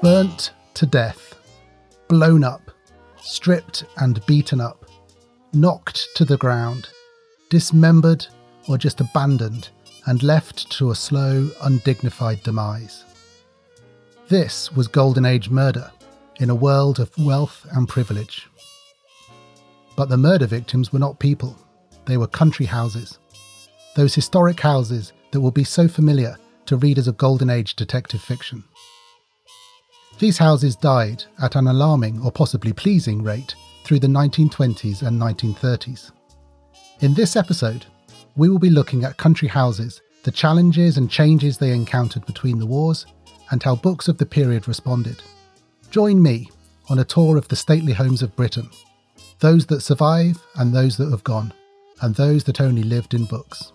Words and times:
Burnt 0.00 0.52
to 0.74 0.86
death, 0.86 1.34
blown 2.06 2.44
up, 2.44 2.70
stripped 3.20 3.84
and 3.96 4.24
beaten 4.26 4.60
up, 4.60 4.88
knocked 5.52 6.08
to 6.14 6.24
the 6.24 6.36
ground, 6.36 6.88
dismembered 7.50 8.24
or 8.68 8.78
just 8.78 9.00
abandoned 9.00 9.70
and 10.06 10.22
left 10.22 10.70
to 10.70 10.92
a 10.92 10.94
slow, 10.94 11.50
undignified 11.62 12.40
demise. 12.44 13.04
This 14.28 14.70
was 14.70 14.86
Golden 14.86 15.24
Age 15.24 15.50
murder 15.50 15.90
in 16.36 16.48
a 16.48 16.54
world 16.54 17.00
of 17.00 17.10
wealth 17.18 17.66
and 17.72 17.88
privilege. 17.88 18.46
But 19.96 20.08
the 20.08 20.16
murder 20.16 20.46
victims 20.46 20.92
were 20.92 21.00
not 21.00 21.18
people, 21.18 21.56
they 22.04 22.16
were 22.16 22.28
country 22.28 22.66
houses. 22.66 23.18
Those 23.96 24.14
historic 24.14 24.60
houses 24.60 25.12
that 25.32 25.40
will 25.40 25.50
be 25.50 25.64
so 25.64 25.88
familiar 25.88 26.36
to 26.66 26.76
readers 26.76 27.08
of 27.08 27.16
Golden 27.16 27.50
Age 27.50 27.74
detective 27.74 28.20
fiction. 28.20 28.62
These 30.18 30.38
houses 30.38 30.74
died 30.74 31.22
at 31.40 31.54
an 31.54 31.68
alarming 31.68 32.20
or 32.22 32.32
possibly 32.32 32.72
pleasing 32.72 33.22
rate 33.22 33.54
through 33.84 34.00
the 34.00 34.08
1920s 34.08 35.02
and 35.02 35.20
1930s. 35.20 36.10
In 37.00 37.14
this 37.14 37.36
episode, 37.36 37.86
we 38.34 38.48
will 38.48 38.58
be 38.58 38.68
looking 38.68 39.04
at 39.04 39.16
country 39.16 39.46
houses, 39.46 40.02
the 40.24 40.32
challenges 40.32 40.98
and 40.98 41.08
changes 41.08 41.58
they 41.58 41.70
encountered 41.70 42.26
between 42.26 42.58
the 42.58 42.66
wars, 42.66 43.06
and 43.52 43.62
how 43.62 43.76
books 43.76 44.08
of 44.08 44.18
the 44.18 44.26
period 44.26 44.66
responded. 44.66 45.22
Join 45.92 46.20
me 46.20 46.50
on 46.88 46.98
a 46.98 47.04
tour 47.04 47.36
of 47.36 47.46
the 47.46 47.56
stately 47.56 47.92
homes 47.92 48.20
of 48.20 48.34
Britain, 48.34 48.68
those 49.38 49.66
that 49.66 49.82
survive 49.82 50.44
and 50.56 50.74
those 50.74 50.96
that 50.96 51.10
have 51.10 51.22
gone, 51.22 51.52
and 52.02 52.16
those 52.16 52.42
that 52.44 52.60
only 52.60 52.82
lived 52.82 53.14
in 53.14 53.24
books. 53.24 53.72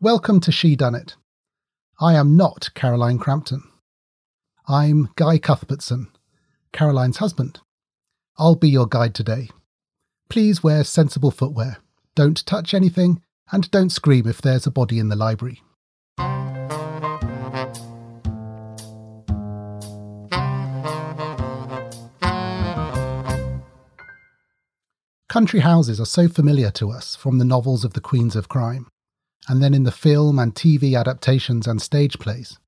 Welcome 0.00 0.38
to 0.42 0.52
Shedunnit. 0.52 1.14
I 2.00 2.14
am 2.14 2.36
not 2.36 2.70
Caroline 2.74 3.18
Crampton. 3.18 3.64
I'm 4.68 5.08
Guy 5.16 5.38
Cuthbertson, 5.38 6.12
Caroline's 6.72 7.16
husband. 7.16 7.58
I'll 8.36 8.54
be 8.54 8.68
your 8.68 8.86
guide 8.86 9.12
today. 9.12 9.48
Please 10.30 10.62
wear 10.62 10.84
sensible 10.84 11.32
footwear, 11.32 11.78
don't 12.14 12.46
touch 12.46 12.74
anything, 12.74 13.22
and 13.50 13.68
don't 13.72 13.90
scream 13.90 14.28
if 14.28 14.40
there's 14.40 14.68
a 14.68 14.70
body 14.70 15.00
in 15.00 15.08
the 15.08 15.16
library. 15.16 15.62
Country 25.28 25.58
houses 25.58 26.00
are 26.00 26.06
so 26.06 26.28
familiar 26.28 26.70
to 26.70 26.88
us 26.92 27.16
from 27.16 27.38
the 27.38 27.44
novels 27.44 27.84
of 27.84 27.94
the 27.94 28.00
Queens 28.00 28.36
of 28.36 28.48
Crime, 28.48 28.86
and 29.48 29.62
then 29.62 29.74
in 29.74 29.84
the 29.84 29.90
film 29.90 30.38
and 30.38 30.54
TV 30.54 30.98
adaptations 30.98 31.66
and 31.66 31.80
stage 31.80 32.18
plays. 32.18 32.58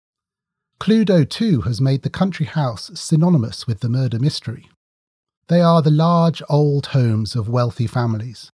Cluedo 0.81 1.29
too 1.29 1.61
has 1.63 1.81
made 1.81 2.03
the 2.03 2.11
country 2.11 2.47
house 2.47 2.91
synonymous 2.95 3.67
with 3.67 3.81
the 3.81 3.89
murder 3.89 4.19
mystery. 4.19 4.69
They 5.49 5.61
are 5.61 5.83
the 5.83 5.91
large 5.91 6.43
old 6.49 6.87
homes 6.87 7.37
of 7.37 7.49
wealthy 7.49 7.87
families, 7.87 8.51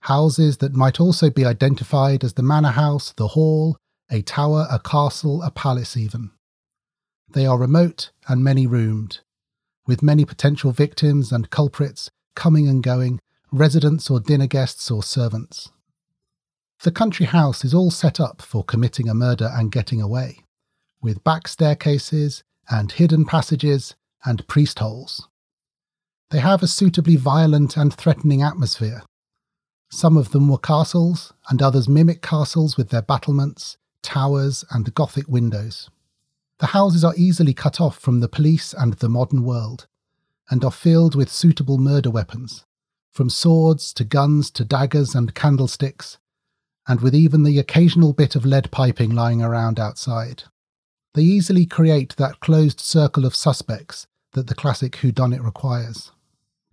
houses 0.00 0.58
that 0.58 0.74
might 0.74 1.00
also 1.00 1.28
be 1.28 1.44
identified 1.44 2.24
as 2.24 2.32
the 2.32 2.42
manor 2.42 2.70
house, 2.70 3.12
the 3.16 3.28
hall, 3.28 3.76
a 4.10 4.22
tower, 4.22 4.66
a 4.70 4.78
castle, 4.78 5.42
a 5.42 5.50
palace, 5.50 5.96
even. 5.96 6.30
They 7.28 7.44
are 7.44 7.58
remote 7.58 8.10
and 8.28 8.42
many 8.42 8.66
roomed, 8.66 9.20
with 9.86 10.02
many 10.02 10.24
potential 10.24 10.72
victims 10.72 11.32
and 11.32 11.50
culprits 11.50 12.08
coming 12.34 12.68
and 12.68 12.82
going, 12.82 13.18
residents 13.50 14.08
or 14.08 14.20
dinner 14.20 14.46
guests 14.46 14.90
or 14.90 15.02
servants. 15.02 15.72
The 16.82 16.90
country 16.90 17.26
house 17.26 17.64
is 17.64 17.74
all 17.74 17.90
set 17.90 18.20
up 18.20 18.42
for 18.42 18.62
committing 18.62 19.08
a 19.08 19.14
murder 19.14 19.50
and 19.52 19.72
getting 19.72 20.00
away 20.00 20.44
with 21.00 21.22
back 21.24 21.46
staircases 21.46 22.42
and 22.68 22.90
hidden 22.92 23.24
passages 23.24 23.94
and 24.24 24.46
priest 24.48 24.78
holes. 24.80 25.28
They 26.30 26.40
have 26.40 26.62
a 26.62 26.66
suitably 26.66 27.16
violent 27.16 27.76
and 27.76 27.94
threatening 27.94 28.42
atmosphere. 28.42 29.02
Some 29.88 30.16
of 30.16 30.32
them 30.32 30.48
were 30.48 30.58
castles, 30.58 31.32
and 31.48 31.62
others 31.62 31.88
mimic 31.88 32.22
castles 32.22 32.76
with 32.76 32.88
their 32.88 33.02
battlements, 33.02 33.76
towers, 34.02 34.64
and 34.70 34.92
Gothic 34.94 35.28
windows. 35.28 35.88
The 36.58 36.66
houses 36.66 37.04
are 37.04 37.14
easily 37.16 37.54
cut 37.54 37.80
off 37.80 37.98
from 37.98 38.18
the 38.18 38.28
police 38.28 38.72
and 38.72 38.94
the 38.94 39.08
modern 39.08 39.44
world, 39.44 39.86
and 40.50 40.64
are 40.64 40.72
filled 40.72 41.14
with 41.14 41.30
suitable 41.30 41.78
murder 41.78 42.10
weapons, 42.10 42.64
from 43.12 43.30
swords 43.30 43.92
to 43.92 44.04
guns 44.04 44.50
to 44.52 44.64
daggers 44.64 45.14
and 45.14 45.34
candlesticks, 45.34 46.18
and 46.88 47.00
with 47.00 47.14
even 47.14 47.42
the 47.42 47.58
occasional 47.58 48.12
bit 48.12 48.36
of 48.36 48.46
lead 48.46 48.70
piping 48.70 49.10
lying 49.10 49.42
around 49.42 49.78
outside 49.78 50.44
they 51.16 51.22
easily 51.22 51.64
create 51.64 52.14
that 52.16 52.40
closed 52.40 52.78
circle 52.78 53.24
of 53.24 53.34
suspects 53.34 54.06
that 54.34 54.48
the 54.48 54.54
classic 54.54 54.92
whodunit 54.96 55.42
requires. 55.42 56.12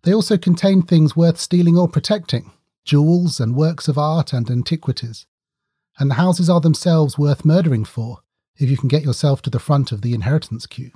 They 0.04 0.14
also 0.14 0.38
contain 0.38 0.82
things 0.82 1.16
worth 1.16 1.40
stealing 1.40 1.78
or 1.78 1.88
protecting 1.88 2.52
jewels 2.84 3.40
and 3.40 3.56
works 3.56 3.88
of 3.88 3.98
art 3.98 4.34
and 4.34 4.52
antiquities. 4.52 5.26
And 5.98 6.12
the 6.12 6.16
houses 6.16 6.50
are 6.50 6.60
themselves 6.60 7.18
worth 7.18 7.46
murdering 7.46 7.86
for 7.86 8.20
if 8.58 8.70
you 8.70 8.76
can 8.76 8.90
get 8.90 9.04
yourself 9.04 9.42
to 9.44 9.50
the 9.50 9.60
front 9.60 9.94
of 9.94 10.02
the 10.02 10.14
inheritance 10.14 10.66
queue. 10.66 10.92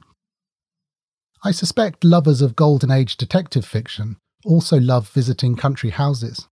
I 1.46 1.52
suspect 1.52 2.04
lovers 2.04 2.42
of 2.42 2.58
Golden 2.58 2.92
Age 2.92 3.16
detective 3.16 3.64
fiction 3.64 4.18
also 4.44 4.78
love 4.78 5.08
visiting 5.08 5.56
country 5.56 5.92
houses. 5.92 6.50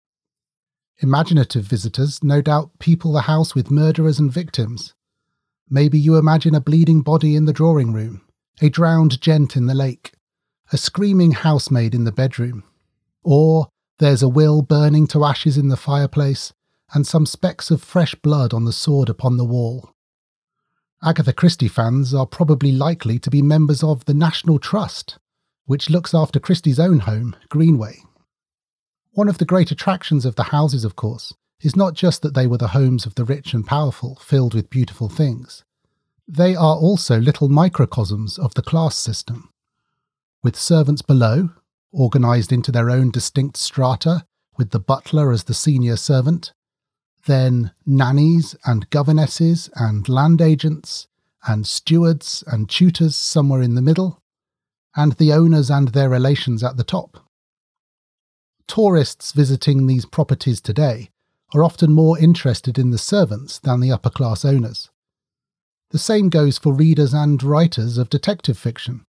Imaginative 1.03 1.65
visitors 1.65 2.23
no 2.23 2.41
doubt 2.41 2.79
people 2.79 3.13
the 3.13 3.23
house 3.23 3.55
with 3.55 3.71
murderers 3.71 4.19
and 4.19 4.31
victims, 4.31 4.95
Maybe 5.73 6.01
you 6.01 6.17
imagine 6.17 6.57
a 6.57 6.61
bleeding 6.61 7.01
body 7.01 7.37
in 7.37 7.45
the 7.45 7.53
drawing 7.53 7.93
room, 7.93 8.23
a 8.61 8.69
drowned 8.69 9.21
gent 9.21 9.57
in 9.57 9.67
the 9.67 9.75
lake, 9.75 10.13
a 10.73 10.77
screaming 10.77 11.31
housemaid 11.31 11.95
in 11.95 12.03
the 12.03 12.11
bedroom. 12.11 12.65
Or 13.23 13.69
there's 14.01 14.23
a 14.23 14.29
will 14.29 14.63
burning 14.63 15.07
to 15.09 15.25
ashes 15.25 15.57
in 15.57 15.69
the 15.69 15.77
fireplace, 15.77 16.53
and 16.93 17.07
some 17.07 17.25
specks 17.25 17.71
of 17.71 17.85
fresh 17.85 18.17
blood 18.17 18.53
on 18.53 18.65
the 18.65 18.73
sword 18.73 19.09
upon 19.09 19.37
the 19.37 19.45
wall. 19.45 19.91
Agatha 21.05 21.33
Christie 21.33 21.69
fans 21.69 22.13
are 22.13 22.27
probably 22.27 22.73
likely 22.73 23.21
to 23.21 23.31
be 23.31 23.41
members 23.41 23.85
of 23.85 24.07
the 24.07 24.15
National 24.15 24.59
Trust, 24.59 25.19
which 25.67 25.89
looks 25.89 26.13
after 26.13 26.41
Christie's 26.41 26.81
own 26.81 26.99
home, 26.99 27.37
Greenway. 27.49 28.03
One 29.21 29.29
of 29.29 29.37
the 29.37 29.45
great 29.45 29.71
attractions 29.71 30.25
of 30.25 30.37
the 30.37 30.45
houses, 30.45 30.83
of 30.83 30.97
course, 30.97 31.35
is 31.61 31.77
not 31.77 31.93
just 31.93 32.23
that 32.23 32.33
they 32.33 32.47
were 32.47 32.57
the 32.57 32.69
homes 32.69 33.05
of 33.05 33.17
the 33.17 33.25
rich 33.27 33.53
and 33.53 33.67
powerful, 33.67 34.15
filled 34.15 34.55
with 34.55 34.71
beautiful 34.71 35.11
things. 35.11 35.63
They 36.27 36.57
are 36.57 36.75
also 36.75 37.21
little 37.21 37.51
microcosms 37.51 38.39
of 38.39 38.55
the 38.55 38.63
class 38.63 38.97
system, 38.97 39.51
with 40.43 40.57
servants 40.57 41.03
below, 41.03 41.51
organised 41.93 42.51
into 42.51 42.73
their 42.73 42.89
own 42.89 43.11
distinct 43.11 43.59
strata, 43.59 44.25
with 44.57 44.71
the 44.71 44.81
butler 44.81 45.33
as 45.33 45.45
the 45.45 45.53
senior 45.53 45.97
servant, 45.97 46.55
then 47.27 47.73
nannies 47.85 48.57
and 48.65 48.89
governesses 48.89 49.69
and 49.75 50.09
land 50.09 50.41
agents 50.41 51.09
and 51.47 51.67
stewards 51.67 52.43
and 52.47 52.71
tutors 52.71 53.17
somewhere 53.17 53.61
in 53.61 53.75
the 53.75 53.83
middle, 53.83 54.23
and 54.97 55.13
the 55.19 55.35
owners 55.35 55.69
and 55.69 55.89
their 55.89 56.09
relations 56.09 56.65
at 56.65 56.79
the 56.79 56.85
top. 56.85 57.30
Tourists 58.71 59.33
visiting 59.33 59.89
these 59.89 60.07
properties 60.07 60.61
today 60.61 61.11
are 61.53 61.65
often 61.65 61.93
more 61.93 62.17
interested 62.17 62.79
in 62.79 62.91
the 62.91 62.99
servants 62.99 63.59
than 63.59 63.81
the 63.81 63.91
upper 63.91 64.11
class 64.11 64.45
owners. 64.45 64.91
The 65.91 65.99
same 65.99 66.29
goes 66.29 66.57
for 66.57 66.73
readers 66.73 67.13
and 67.13 67.43
writers 67.43 67.99
of 67.99 68.11
detective 68.11 68.57
fiction. 68.57 69.05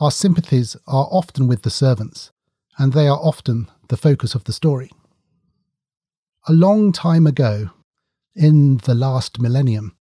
Our 0.00 0.10
sympathies 0.10 0.76
are 0.86 1.08
often 1.10 1.46
with 1.48 1.62
the 1.62 1.70
servants, 1.70 2.30
and 2.76 2.92
they 2.92 3.08
are 3.08 3.16
often 3.16 3.70
the 3.88 3.96
focus 3.96 4.34
of 4.34 4.44
the 4.44 4.52
story. 4.52 4.90
A 6.46 6.52
long 6.52 6.92
time 6.92 7.26
ago, 7.26 7.70
in 8.36 8.76
the 8.84 8.94
last 8.94 9.40
millennium, 9.40 9.96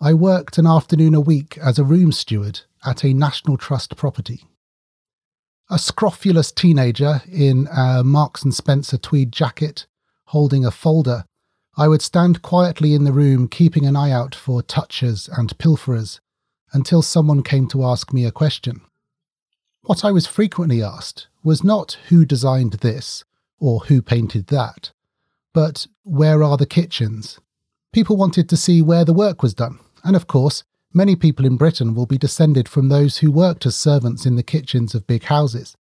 I 0.00 0.14
worked 0.14 0.58
an 0.58 0.66
afternoon 0.68 1.16
a 1.16 1.20
week 1.20 1.58
as 1.58 1.76
a 1.76 1.84
room 1.84 2.12
steward 2.12 2.60
at 2.86 3.02
a 3.02 3.14
National 3.14 3.56
Trust 3.56 3.96
property. 3.96 4.44
A 5.70 5.78
scrofulous 5.78 6.52
teenager 6.52 7.22
in 7.30 7.68
a 7.74 8.04
Marks 8.04 8.42
and 8.42 8.54
Spencer 8.54 8.98
tweed 8.98 9.32
jacket 9.32 9.86
holding 10.26 10.64
a 10.64 10.70
folder, 10.70 11.24
I 11.76 11.88
would 11.88 12.02
stand 12.02 12.42
quietly 12.42 12.94
in 12.94 13.04
the 13.04 13.12
room, 13.12 13.48
keeping 13.48 13.86
an 13.86 13.96
eye 13.96 14.10
out 14.10 14.34
for 14.34 14.62
touchers 14.62 15.28
and 15.28 15.56
pilferers, 15.58 16.20
until 16.72 17.02
someone 17.02 17.42
came 17.42 17.68
to 17.68 17.84
ask 17.84 18.12
me 18.12 18.24
a 18.24 18.32
question. 18.32 18.80
What 19.82 20.04
I 20.04 20.10
was 20.10 20.26
frequently 20.26 20.82
asked 20.82 21.28
was 21.42 21.64
not 21.64 21.98
who 22.08 22.24
designed 22.24 22.74
this 22.74 23.24
or 23.58 23.80
who 23.80 24.02
painted 24.02 24.46
that, 24.48 24.92
but 25.52 25.86
where 26.02 26.42
are 26.42 26.56
the 26.56 26.66
kitchens? 26.66 27.38
People 27.92 28.16
wanted 28.16 28.48
to 28.48 28.56
see 28.56 28.80
where 28.80 29.04
the 29.04 29.12
work 29.12 29.42
was 29.42 29.54
done, 29.54 29.78
and 30.02 30.16
of 30.16 30.26
course, 30.26 30.64
many 30.94 31.16
people 31.16 31.44
in 31.44 31.56
Britain 31.56 31.94
will 31.94 32.06
be 32.06 32.18
descended 32.18 32.68
from 32.68 32.88
those 32.88 33.18
who 33.18 33.30
worked 33.30 33.66
as 33.66 33.76
servants 33.76 34.26
in 34.26 34.36
the 34.36 34.42
kitchens 34.42 34.94
of 34.94 35.06
big 35.06 35.24
houses, 35.24 35.76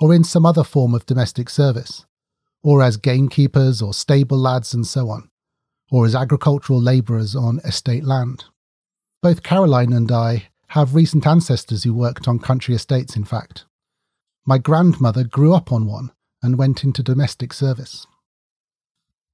or 0.00 0.14
in 0.14 0.24
some 0.24 0.46
other 0.46 0.64
form 0.64 0.94
of 0.94 1.06
domestic 1.06 1.50
service 1.50 2.04
or 2.62 2.82
as 2.82 2.96
gamekeepers 2.96 3.80
or 3.80 3.94
stable 3.94 4.38
lads 4.38 4.74
and 4.74 4.86
so 4.86 5.08
on, 5.10 5.30
or 5.90 6.04
as 6.04 6.14
agricultural 6.14 6.80
labourers 6.80 7.34
on 7.36 7.60
estate 7.60 8.04
land. 8.04 8.44
Both 9.22 9.42
Caroline 9.42 9.92
and 9.92 10.10
I 10.10 10.48
have 10.68 10.94
recent 10.94 11.26
ancestors 11.26 11.84
who 11.84 11.94
worked 11.94 12.28
on 12.28 12.38
country 12.38 12.74
estates, 12.74 13.16
in 13.16 13.24
fact. 13.24 13.64
My 14.44 14.58
grandmother 14.58 15.24
grew 15.24 15.54
up 15.54 15.72
on 15.72 15.86
one 15.86 16.12
and 16.42 16.58
went 16.58 16.84
into 16.84 17.02
domestic 17.02 17.52
service. 17.52 18.06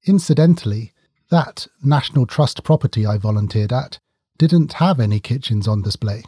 Incidentally, 0.07 0.93
that 1.31 1.67
National 1.83 2.27
Trust 2.27 2.63
property 2.63 3.07
I 3.07 3.19
volunteered 3.19 3.73
at 3.73 3.99
didn't 4.39 4.75
have 4.75 4.99
any 5.01 5.21
kitchens 5.21 5.69
on 5.69 5.83
display. 5.83 6.25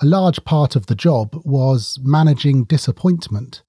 A 0.00 0.06
large 0.06 0.44
part 0.44 0.76
of 0.76 0.86
the 0.86 0.94
job 0.94 1.40
was 1.44 1.98
managing 2.02 2.64
disappointment. 2.64 3.62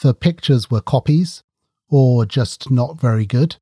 The 0.00 0.14
pictures 0.14 0.70
were 0.70 0.82
copies, 0.82 1.42
or 1.88 2.26
just 2.26 2.70
not 2.70 3.00
very 3.00 3.26
good, 3.26 3.56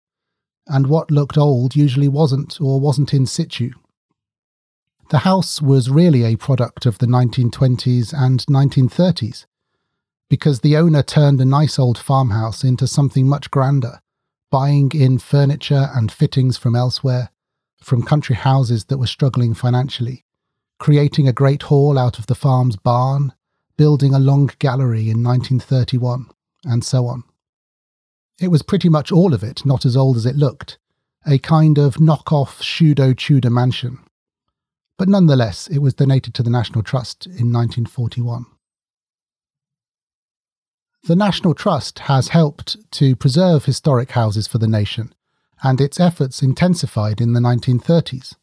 and 0.66 0.86
what 0.86 1.10
looked 1.10 1.38
old 1.38 1.76
usually 1.76 2.08
wasn't 2.08 2.60
or 2.60 2.80
wasn't 2.80 3.14
in 3.14 3.26
situ. 3.26 3.70
The 5.10 5.18
house 5.18 5.60
was 5.60 5.90
really 5.90 6.24
a 6.24 6.36
product 6.36 6.86
of 6.86 6.98
the 6.98 7.06
1920s 7.06 8.12
and 8.12 8.40
1930s, 8.46 9.46
because 10.28 10.60
the 10.60 10.76
owner 10.76 11.02
turned 11.02 11.40
a 11.40 11.44
nice 11.44 11.78
old 11.78 11.98
farmhouse 11.98 12.64
into 12.64 12.86
something 12.86 13.28
much 13.28 13.50
grander, 13.50 14.00
buying 14.50 14.90
in 14.94 15.18
furniture 15.18 15.90
and 15.94 16.10
fittings 16.10 16.56
from 16.56 16.74
elsewhere, 16.74 17.30
from 17.84 18.02
country 18.02 18.36
houses 18.36 18.86
that 18.86 18.98
were 18.98 19.06
struggling 19.06 19.54
financially, 19.54 20.24
creating 20.78 21.28
a 21.28 21.32
great 21.32 21.64
hall 21.64 21.98
out 21.98 22.18
of 22.18 22.26
the 22.26 22.34
farm's 22.34 22.76
barn, 22.76 23.32
building 23.76 24.14
a 24.14 24.18
long 24.18 24.50
gallery 24.58 25.10
in 25.10 25.22
1931, 25.22 26.30
and 26.64 26.84
so 26.84 27.06
on. 27.06 27.24
It 28.40 28.48
was 28.48 28.62
pretty 28.62 28.88
much 28.88 29.12
all 29.12 29.34
of 29.34 29.42
it 29.42 29.64
not 29.64 29.84
as 29.84 29.96
old 29.96 30.16
as 30.16 30.26
it 30.26 30.36
looked, 30.36 30.78
a 31.26 31.38
kind 31.38 31.78
of 31.78 32.00
knock-off 32.00 32.62
pseudo 32.62 33.12
Tudor 33.12 33.50
mansion. 33.50 33.98
But 34.98 35.08
nonetheless, 35.08 35.66
it 35.68 35.78
was 35.78 35.94
donated 35.94 36.34
to 36.34 36.42
the 36.42 36.50
National 36.50 36.82
Trust 36.82 37.26
in 37.26 37.52
1941. 37.52 38.46
The 41.04 41.16
National 41.16 41.54
Trust 41.54 41.98
has 42.00 42.28
helped 42.28 42.78
to 42.92 43.14
preserve 43.14 43.66
historic 43.66 44.12
houses 44.12 44.46
for 44.46 44.58
the 44.58 44.68
nation, 44.68 45.14
and 45.62 45.80
its 45.80 46.00
efforts 46.00 46.42
intensified 46.42 47.20
in 47.20 47.32
the 47.32 47.40
1930s. 47.40 48.34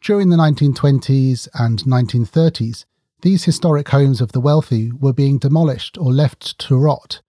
During 0.00 0.28
the 0.28 0.36
1920s 0.36 1.48
and 1.54 1.80
1930s, 1.80 2.84
these 3.22 3.44
historic 3.44 3.88
homes 3.88 4.20
of 4.20 4.32
the 4.32 4.40
wealthy 4.40 4.92
were 4.92 5.12
being 5.12 5.38
demolished 5.38 5.98
or 5.98 6.12
left 6.12 6.58
to 6.60 6.76
rot 6.76 7.20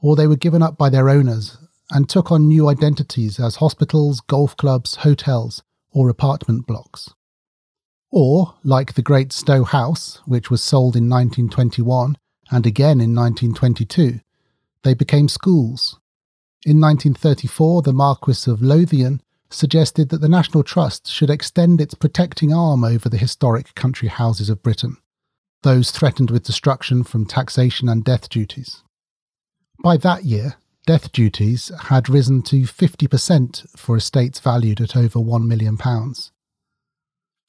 or 0.00 0.16
they 0.16 0.26
were 0.26 0.36
given 0.36 0.62
up 0.62 0.78
by 0.78 0.88
their 0.88 1.08
owners 1.08 1.58
and 1.90 2.08
took 2.08 2.30
on 2.30 2.48
new 2.48 2.68
identities 2.68 3.38
as 3.40 3.56
hospitals, 3.56 4.20
golf 4.20 4.56
clubs, 4.56 4.96
hotels, 4.96 5.62
or 5.92 6.08
apartment 6.08 6.66
blocks. 6.66 7.10
Or, 8.10 8.54
like 8.64 8.94
the 8.94 9.02
Great 9.02 9.32
Stowe 9.32 9.64
House, 9.64 10.20
which 10.24 10.50
was 10.50 10.62
sold 10.62 10.96
in 10.96 11.08
1921 11.08 12.16
and 12.50 12.66
again 12.66 13.00
in 13.00 13.14
1922, 13.14 14.20
they 14.82 14.94
became 14.94 15.28
schools. 15.28 15.99
In 16.66 16.78
1934, 16.78 17.82
the 17.82 17.92
Marquis 17.94 18.50
of 18.50 18.60
Lothian 18.60 19.22
suggested 19.48 20.10
that 20.10 20.20
the 20.20 20.28
National 20.28 20.62
Trust 20.62 21.10
should 21.10 21.30
extend 21.30 21.80
its 21.80 21.94
protecting 21.94 22.52
arm 22.52 22.84
over 22.84 23.08
the 23.08 23.16
historic 23.16 23.74
country 23.74 24.08
houses 24.08 24.50
of 24.50 24.62
Britain, 24.62 24.98
those 25.62 25.90
threatened 25.90 26.30
with 26.30 26.44
destruction 26.44 27.02
from 27.02 27.24
taxation 27.24 27.88
and 27.88 28.04
death 28.04 28.28
duties. 28.28 28.82
By 29.82 29.96
that 29.98 30.24
year, 30.24 30.56
death 30.86 31.10
duties 31.12 31.72
had 31.84 32.10
risen 32.10 32.42
to 32.42 32.62
50% 32.64 33.78
for 33.78 33.96
estates 33.96 34.38
valued 34.38 34.82
at 34.82 34.96
over 34.96 35.18
£1 35.18 35.46
million. 35.46 35.78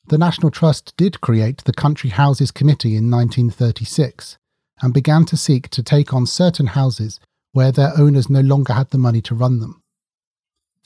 The 0.07 0.17
National 0.17 0.51
Trust 0.51 0.95
did 0.95 1.19
create 1.19 1.65
the 1.65 1.73
Country 1.73 2.11
Houses 2.11 2.51
Committee 2.51 2.95
in 2.95 3.11
1936 3.11 4.37
and 4.81 4.93
began 4.93 5.25
to 5.25 5.35
seek 5.35 5.67
to 5.69 5.83
take 5.83 6.13
on 6.13 6.25
certain 6.25 6.67
houses 6.67 7.19
where 7.51 7.71
their 7.71 7.93
owners 7.97 8.29
no 8.29 8.41
longer 8.41 8.73
had 8.73 8.89
the 8.91 8.97
money 8.97 9.21
to 9.21 9.35
run 9.35 9.59
them. 9.59 9.81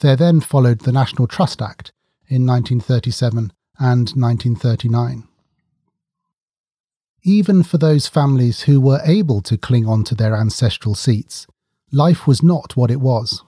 There 0.00 0.16
then 0.16 0.40
followed 0.40 0.80
the 0.80 0.92
National 0.92 1.26
Trust 1.26 1.62
Act 1.62 1.92
in 2.28 2.46
1937 2.46 3.52
and 3.78 4.10
1939 4.10 5.28
even 7.26 7.64
for 7.64 7.76
those 7.76 8.06
families 8.06 8.62
who 8.62 8.80
were 8.80 9.00
able 9.04 9.42
to 9.42 9.58
cling 9.58 9.84
on 9.84 10.04
to 10.04 10.14
their 10.14 10.36
ancestral 10.36 10.94
seats, 10.94 11.48
life 11.90 12.24
was 12.24 12.40
not 12.40 12.76
what 12.76 12.88
it 12.88 13.00
was. 13.00 13.42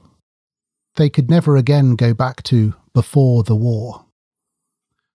They 0.96 1.08
could 1.08 1.30
never 1.30 1.56
again 1.56 1.94
go 1.94 2.12
back 2.12 2.42
to 2.44 2.74
before 2.92 3.44
the 3.44 3.54
war. 3.54 4.06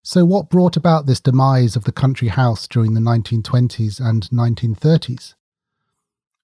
So, 0.01 0.23
what 0.23 0.49
brought 0.49 0.77
about 0.77 1.07
this 1.07 1.19
demise 1.19 1.75
of 1.75 1.83
the 1.83 1.91
country 1.91 2.29
house 2.29 2.65
during 2.65 2.93
the 2.93 3.01
1920s 3.01 3.99
and 3.99 4.29
1930s? 4.29 5.33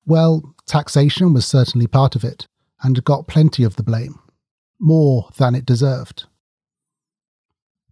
Well, 0.09 0.55
taxation 0.65 1.33
was 1.33 1.45
certainly 1.45 1.85
part 1.85 2.15
of 2.15 2.23
it, 2.23 2.47
and 2.81 3.03
got 3.03 3.27
plenty 3.27 3.63
of 3.63 3.75
the 3.75 3.83
blame, 3.83 4.19
more 4.79 5.29
than 5.37 5.53
it 5.53 5.67
deserved. 5.67 6.25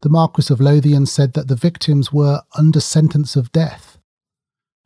The 0.02 0.10
Marquis 0.10 0.52
of 0.52 0.60
Lothian 0.60 1.06
said 1.06 1.34
that 1.34 1.48
the 1.48 1.56
victims 1.56 2.12
were 2.12 2.42
under 2.58 2.80
sentence 2.80 3.36
of 3.36 3.52
death, 3.52 4.00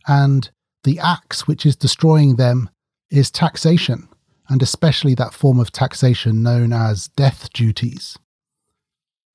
and 0.05 0.51
the 0.83 0.99
axe 0.99 1.47
which 1.47 1.65
is 1.65 1.77
destroying 1.77 2.35
them 2.35 2.69
is 3.09 3.31
taxation, 3.31 4.09
and 4.49 4.61
especially 4.61 5.15
that 5.15 5.33
form 5.33 5.57
of 5.57 5.71
taxation 5.71 6.43
known 6.43 6.73
as 6.73 7.07
death 7.07 7.49
duties. 7.53 8.19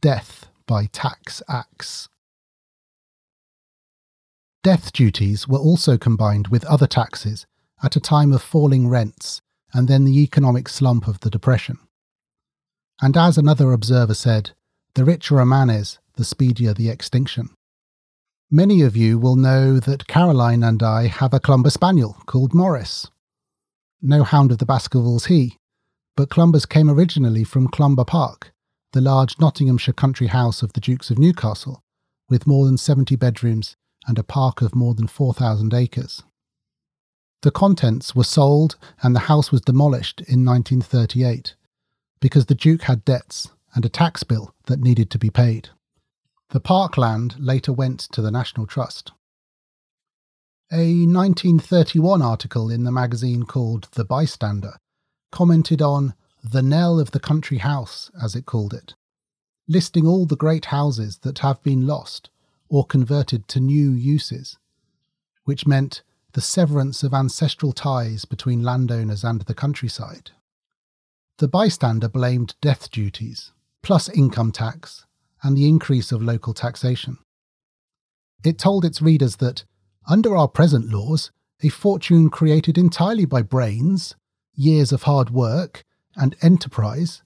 Death 0.02 0.48
by 0.66 0.84
tax 0.92 1.42
axe. 1.48 2.10
Death 4.62 4.92
duties 4.92 5.48
were 5.48 5.58
also 5.58 5.96
combined 5.96 6.48
with 6.48 6.62
other 6.66 6.86
taxes 6.86 7.46
at 7.82 7.96
a 7.96 8.00
time 8.00 8.32
of 8.32 8.42
falling 8.42 8.88
rents 8.88 9.40
and 9.72 9.88
then 9.88 10.04
the 10.04 10.22
economic 10.22 10.68
slump 10.68 11.06
of 11.06 11.20
the 11.20 11.30
Depression. 11.30 11.78
And 13.00 13.16
as 13.16 13.36
another 13.36 13.72
observer 13.72 14.14
said, 14.14 14.52
the 14.94 15.04
richer 15.04 15.38
a 15.38 15.46
man 15.46 15.68
is, 15.68 15.98
the 16.14 16.24
speedier 16.24 16.72
the 16.72 16.88
extinction. 16.88 17.50
Many 18.50 18.82
of 18.82 18.96
you 18.96 19.18
will 19.18 19.36
know 19.36 19.78
that 19.80 20.06
Caroline 20.06 20.62
and 20.62 20.82
I 20.82 21.08
have 21.08 21.34
a 21.34 21.40
Clumber 21.40 21.68
Spaniel 21.68 22.16
called 22.26 22.54
Morris. 22.54 23.10
No 24.00 24.22
hound 24.22 24.52
of 24.52 24.58
the 24.58 24.66
Baskervilles 24.66 25.26
he, 25.26 25.58
but 26.16 26.30
Clumbers 26.30 26.66
came 26.66 26.88
originally 26.88 27.44
from 27.44 27.68
Clumber 27.68 28.04
Park, 28.04 28.52
the 28.92 29.00
large 29.00 29.38
Nottinghamshire 29.38 29.92
country 29.92 30.28
house 30.28 30.62
of 30.62 30.72
the 30.72 30.80
Dukes 30.80 31.10
of 31.10 31.18
Newcastle, 31.18 31.82
with 32.30 32.46
more 32.46 32.64
than 32.64 32.78
70 32.78 33.16
bedrooms 33.16 33.76
and 34.06 34.18
a 34.18 34.22
park 34.22 34.62
of 34.62 34.74
more 34.74 34.94
than 34.94 35.06
4,000 35.06 35.74
acres. 35.74 36.22
The 37.42 37.50
contents 37.50 38.14
were 38.14 38.24
sold 38.24 38.76
and 39.02 39.14
the 39.14 39.20
house 39.20 39.52
was 39.52 39.60
demolished 39.60 40.20
in 40.22 40.44
1938 40.44 41.54
because 42.20 42.46
the 42.46 42.54
Duke 42.54 42.82
had 42.82 43.04
debts 43.04 43.50
and 43.74 43.84
a 43.84 43.90
tax 43.90 44.22
bill 44.22 44.54
that 44.66 44.80
needed 44.80 45.10
to 45.10 45.18
be 45.18 45.30
paid. 45.30 45.68
The 46.50 46.60
parkland 46.60 47.36
later 47.38 47.72
went 47.72 48.00
to 48.12 48.22
the 48.22 48.30
National 48.30 48.66
Trust. 48.66 49.12
A 50.72 51.04
1931 51.04 52.22
article 52.22 52.70
in 52.70 52.84
the 52.84 52.92
magazine 52.92 53.44
called 53.44 53.88
The 53.92 54.04
Bystander 54.04 54.78
commented 55.30 55.82
on 55.82 56.14
the 56.42 56.62
knell 56.62 56.98
of 56.98 57.10
the 57.10 57.20
country 57.20 57.58
house, 57.58 58.10
as 58.20 58.34
it 58.34 58.46
called 58.46 58.72
it, 58.72 58.94
listing 59.68 60.06
all 60.06 60.26
the 60.26 60.36
great 60.36 60.66
houses 60.66 61.18
that 61.18 61.40
have 61.40 61.62
been 61.62 61.86
lost 61.86 62.30
or 62.68 62.84
converted 62.84 63.46
to 63.48 63.60
new 63.60 63.90
uses, 63.90 64.58
which 65.44 65.66
meant 65.66 66.02
the 66.36 66.42
severance 66.42 67.02
of 67.02 67.14
ancestral 67.14 67.72
ties 67.72 68.26
between 68.26 68.62
landowners 68.62 69.24
and 69.24 69.40
the 69.40 69.54
countryside. 69.54 70.32
The 71.38 71.48
bystander 71.48 72.10
blamed 72.10 72.56
death 72.60 72.90
duties, 72.90 73.52
plus 73.82 74.10
income 74.10 74.52
tax, 74.52 75.06
and 75.42 75.56
the 75.56 75.66
increase 75.66 76.12
of 76.12 76.22
local 76.22 76.52
taxation. 76.52 77.16
It 78.44 78.58
told 78.58 78.84
its 78.84 79.00
readers 79.00 79.36
that, 79.36 79.64
under 80.06 80.36
our 80.36 80.46
present 80.46 80.90
laws, 80.90 81.30
a 81.62 81.70
fortune 81.70 82.28
created 82.28 82.76
entirely 82.76 83.24
by 83.24 83.40
brains, 83.40 84.14
years 84.52 84.92
of 84.92 85.04
hard 85.04 85.30
work, 85.30 85.84
and 86.16 86.36
enterprise 86.42 87.22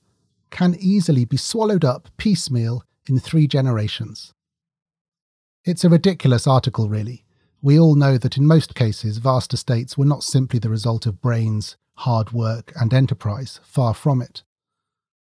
can 0.51 0.77
easily 0.79 1.25
be 1.25 1.37
swallowed 1.37 1.85
up 1.85 2.11
piecemeal 2.17 2.85
in 3.09 3.19
three 3.19 3.49
generations. 3.49 4.33
It's 5.65 5.83
a 5.83 5.89
ridiculous 5.89 6.47
article, 6.47 6.89
really. 6.89 7.25
We 7.63 7.79
all 7.79 7.95
know 7.95 8.17
that 8.17 8.39
in 8.39 8.47
most 8.47 8.75
cases, 8.75 9.19
vast 9.19 9.53
estates 9.53 9.99
were 9.99 10.07
not 10.07 10.23
simply 10.23 10.59
the 10.59 10.71
result 10.71 11.05
of 11.05 11.21
brains, 11.21 11.77
hard 11.97 12.33
work, 12.33 12.73
and 12.75 12.95
enterprise, 12.95 13.61
far 13.63 13.93
from 13.93 14.23
it. 14.23 14.43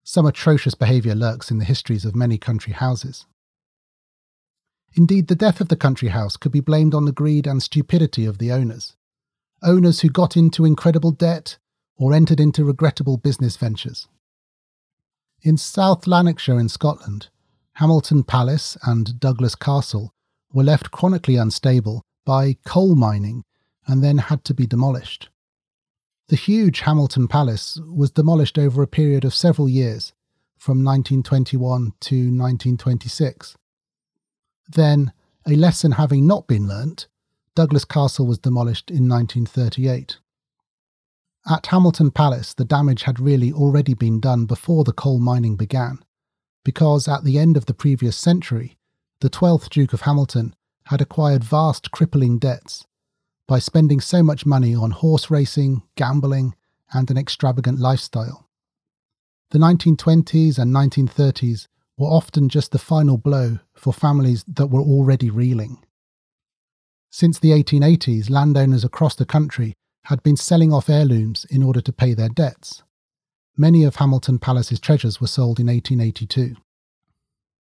Some 0.03 0.27
atrocious 0.27 0.75
behaviour 0.75 1.15
lurks 1.15 1.51
in 1.51 1.59
the 1.59 1.65
histories 1.65 2.05
of 2.05 2.17
many 2.17 2.37
country 2.37 2.73
houses. 2.73 3.27
Indeed, 4.97 5.29
the 5.29 5.37
death 5.37 5.61
of 5.61 5.69
the 5.69 5.77
country 5.77 6.09
house 6.09 6.37
could 6.37 6.53
be 6.53 6.61
blamed 6.61 6.95
on 6.95 7.05
the 7.05 7.13
greed 7.13 7.47
and 7.47 7.63
stupidity 7.63 8.27
of 8.27 8.39
the 8.39 8.51
owners. 8.51 8.97
Owners 9.63 10.01
who 10.01 10.09
got 10.09 10.37
into 10.37 10.65
incredible 10.65 11.13
debt, 11.13 11.59
or 11.97 12.13
entered 12.13 12.41
into 12.41 12.65
regrettable 12.65 13.17
business 13.17 13.57
ventures. 13.57 14.09
In 15.43 15.57
South 15.57 16.07
Lanarkshire 16.07 16.59
in 16.59 16.69
Scotland, 16.69 17.29
Hamilton 17.75 18.25
Palace 18.25 18.77
and 18.83 19.21
Douglas 19.21 19.55
Castle 19.55 20.13
were 20.53 20.65
left 20.65 20.91
chronically 20.91 21.37
unstable 21.37 22.03
by 22.25 22.57
coal 22.65 22.95
mining 22.95 23.45
and 23.87 24.03
then 24.03 24.19
had 24.19 24.45
to 24.45 24.55
be 24.55 24.67
demolished. 24.67 25.29
The 26.29 26.37
huge 26.37 26.81
Hamilton 26.81 27.29
Palace 27.29 27.79
was 27.87 28.11
demolished 28.11 28.59
over 28.59 28.83
a 28.83 28.87
period 28.87 29.25
of 29.25 29.35
several 29.35 29.69
years, 29.69 30.15
from 30.57 30.83
1921 30.83 31.93
to 32.01 32.15
1926. 32.17 33.57
Then, 34.67 35.13
a 35.47 35.57
lesson 35.57 35.93
having 35.93 36.27
not 36.27 36.47
been 36.47 36.67
learnt, 36.67 37.07
Douglas 37.55 37.85
Castle 37.85 38.27
was 38.27 38.39
demolished 38.39 38.91
in 38.91 39.07
1938. 39.07 40.19
At 41.47 41.67
Hamilton 41.67 42.11
Palace, 42.11 42.55
the 42.55 42.65
damage 42.65 43.03
had 43.03 43.21
really 43.21 43.53
already 43.53 43.93
been 43.93 44.19
done 44.19 44.47
before 44.47 44.85
the 44.85 44.95
coal 44.95 45.21
mining 45.21 45.57
began, 45.57 45.99
because 46.65 47.07
at 47.07 47.25
the 47.25 47.39
end 47.39 47.59
of 47.59 47.67
the 47.67 47.75
previous 47.75 48.17
century, 48.17 48.79
the 49.21 49.29
12th 49.29 49.69
Duke 49.69 49.93
of 49.93 50.01
Hamilton 50.01 50.55
had 50.87 51.01
acquired 51.01 51.43
vast 51.43 51.91
crippling 51.91 52.39
debts 52.39 52.87
by 53.47 53.59
spending 53.59 54.01
so 54.01 54.23
much 54.23 54.47
money 54.47 54.75
on 54.75 54.91
horse 54.91 55.31
racing, 55.31 55.83
gambling, 55.97 56.55
and 56.93 57.11
an 57.11 57.19
extravagant 57.19 57.79
lifestyle. 57.79 58.49
The 59.51 59.59
1920s 59.59 60.59
and 60.59 60.75
1930s 60.75 61.69
were 61.97 62.09
often 62.09 62.49
just 62.49 62.73
the 62.73 62.79
final 62.79 63.19
blow 63.19 63.59
for 63.75 63.93
families 63.93 64.45
that 64.49 64.67
were 64.67 64.81
already 64.81 65.31
reeling. 65.31 65.85
Since 67.11 67.39
the 67.39 67.51
1880s, 67.51 68.29
landowners 68.29 68.85
across 68.85 69.15
the 69.15 69.27
country 69.27 69.75
had 70.07 70.23
been 70.23 70.37
selling 70.37 70.73
off 70.73 70.91
heirlooms 70.91 71.47
in 71.49 71.63
order 71.63 71.81
to 71.81 71.93
pay 71.93 72.15
their 72.15 72.29
debts. 72.29 72.83
Many 73.57 73.85
of 73.85 73.97
Hamilton 73.97 74.39
Palace's 74.39 74.81
treasures 74.81 75.21
were 75.21 75.29
sold 75.29 75.61
in 75.61 75.69
1882. 75.69 76.57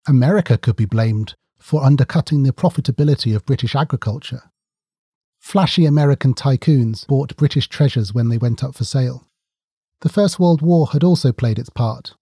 America 0.08 0.56
could 0.56 0.76
be 0.76 0.86
blamed 0.86 1.34
for 1.66 1.82
undercutting 1.82 2.44
the 2.44 2.52
profitability 2.52 3.34
of 3.34 3.44
British 3.44 3.74
agriculture. 3.74 4.52
Flashy 5.40 5.84
American 5.84 6.32
tycoons 6.32 7.04
bought 7.08 7.36
British 7.36 7.68
treasures 7.68 8.14
when 8.14 8.28
they 8.28 8.38
went 8.38 8.62
up 8.62 8.76
for 8.76 8.84
sale. 8.84 9.26
The 10.00 10.08
First 10.08 10.38
World 10.38 10.62
War 10.62 10.86
had 10.92 11.02
also 11.02 11.32
played 11.32 11.58
its 11.58 11.68
part. 11.68 12.14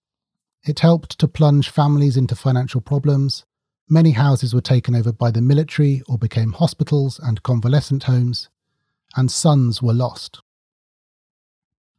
It 0.63 0.79
helped 0.79 1.19
to 1.19 1.27
plunge 1.27 1.69
families 1.69 2.17
into 2.17 2.35
financial 2.35 2.81
problems. 2.81 3.45
Many 3.87 4.13
houses 4.13 4.51
were 4.51 4.61
taken 4.61 4.95
over 4.95 5.11
by 5.11 5.29
the 5.29 5.43
military 5.43 6.01
or 6.07 6.17
became 6.17 6.53
hospitals 6.53 7.19
and 7.21 7.43
convalescent 7.43 8.05
homes 8.05 8.49
and 9.15 9.29
sons 9.29 9.79
were 9.79 9.93
lost. 9.93 10.41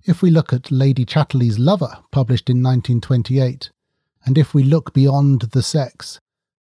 If 0.04 0.20
we 0.20 0.32
look 0.32 0.52
at 0.52 0.72
Lady 0.72 1.04
Chatterley's 1.04 1.60
Lover, 1.60 1.98
published 2.10 2.50
in 2.50 2.56
1928, 2.56 3.70
and 4.24 4.36
if 4.36 4.52
we 4.52 4.64
look 4.64 4.92
beyond 4.92 5.42
the 5.52 5.62
sex, 5.62 6.18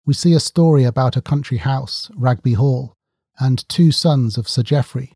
we 0.06 0.14
see 0.14 0.34
a 0.34 0.40
story 0.40 0.84
about 0.84 1.16
a 1.16 1.22
country 1.22 1.58
house, 1.58 2.10
Wragby 2.14 2.54
Hall, 2.54 2.94
and 3.38 3.66
two 3.68 3.90
sons 3.90 4.36
of 4.36 4.48
Sir 4.48 4.62
Geoffrey. 4.62 5.12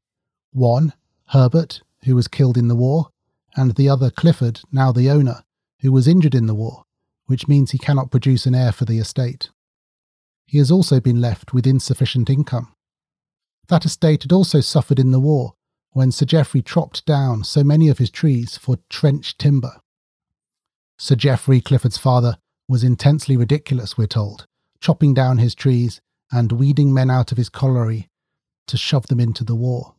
One, 0.52 0.94
Herbert, 1.26 1.82
who 2.04 2.14
was 2.14 2.28
killed 2.28 2.56
in 2.56 2.68
the 2.68 2.76
war, 2.76 3.08
and 3.54 3.74
the 3.74 3.88
other, 3.88 4.10
Clifford, 4.10 4.60
now 4.72 4.92
the 4.92 5.10
owner, 5.10 5.42
who 5.80 5.92
was 5.92 6.08
injured 6.08 6.34
in 6.34 6.46
the 6.46 6.54
war, 6.54 6.84
which 7.26 7.48
means 7.48 7.70
he 7.70 7.78
cannot 7.78 8.10
produce 8.10 8.46
an 8.46 8.54
heir 8.54 8.72
for 8.72 8.86
the 8.86 8.98
estate. 8.98 9.50
He 10.46 10.58
has 10.58 10.70
also 10.70 11.00
been 11.00 11.20
left 11.20 11.52
with 11.52 11.66
insufficient 11.66 12.30
income. 12.30 12.72
That 13.68 13.84
estate 13.84 14.22
had 14.22 14.32
also 14.32 14.60
suffered 14.60 14.98
in 14.98 15.10
the 15.10 15.20
war, 15.20 15.52
when 15.92 16.10
Sir 16.12 16.24
Geoffrey 16.24 16.62
chopped 16.62 17.04
down 17.04 17.44
so 17.44 17.62
many 17.62 17.88
of 17.88 17.98
his 17.98 18.10
trees 18.10 18.56
for 18.56 18.78
trench 18.88 19.36
timber. 19.36 19.80
Sir 20.96 21.16
Geoffrey, 21.16 21.60
Clifford's 21.60 21.98
father, 21.98 22.38
was 22.66 22.82
intensely 22.82 23.36
ridiculous, 23.36 23.98
we're 23.98 24.06
told, 24.06 24.46
chopping 24.80 25.14
down 25.14 25.38
his 25.38 25.54
trees 25.54 26.00
and 26.30 26.52
weeding 26.52 26.92
men 26.92 27.10
out 27.10 27.32
of 27.32 27.38
his 27.38 27.48
colliery 27.48 28.08
to 28.66 28.76
shove 28.76 29.06
them 29.06 29.20
into 29.20 29.44
the 29.44 29.54
war, 29.54 29.94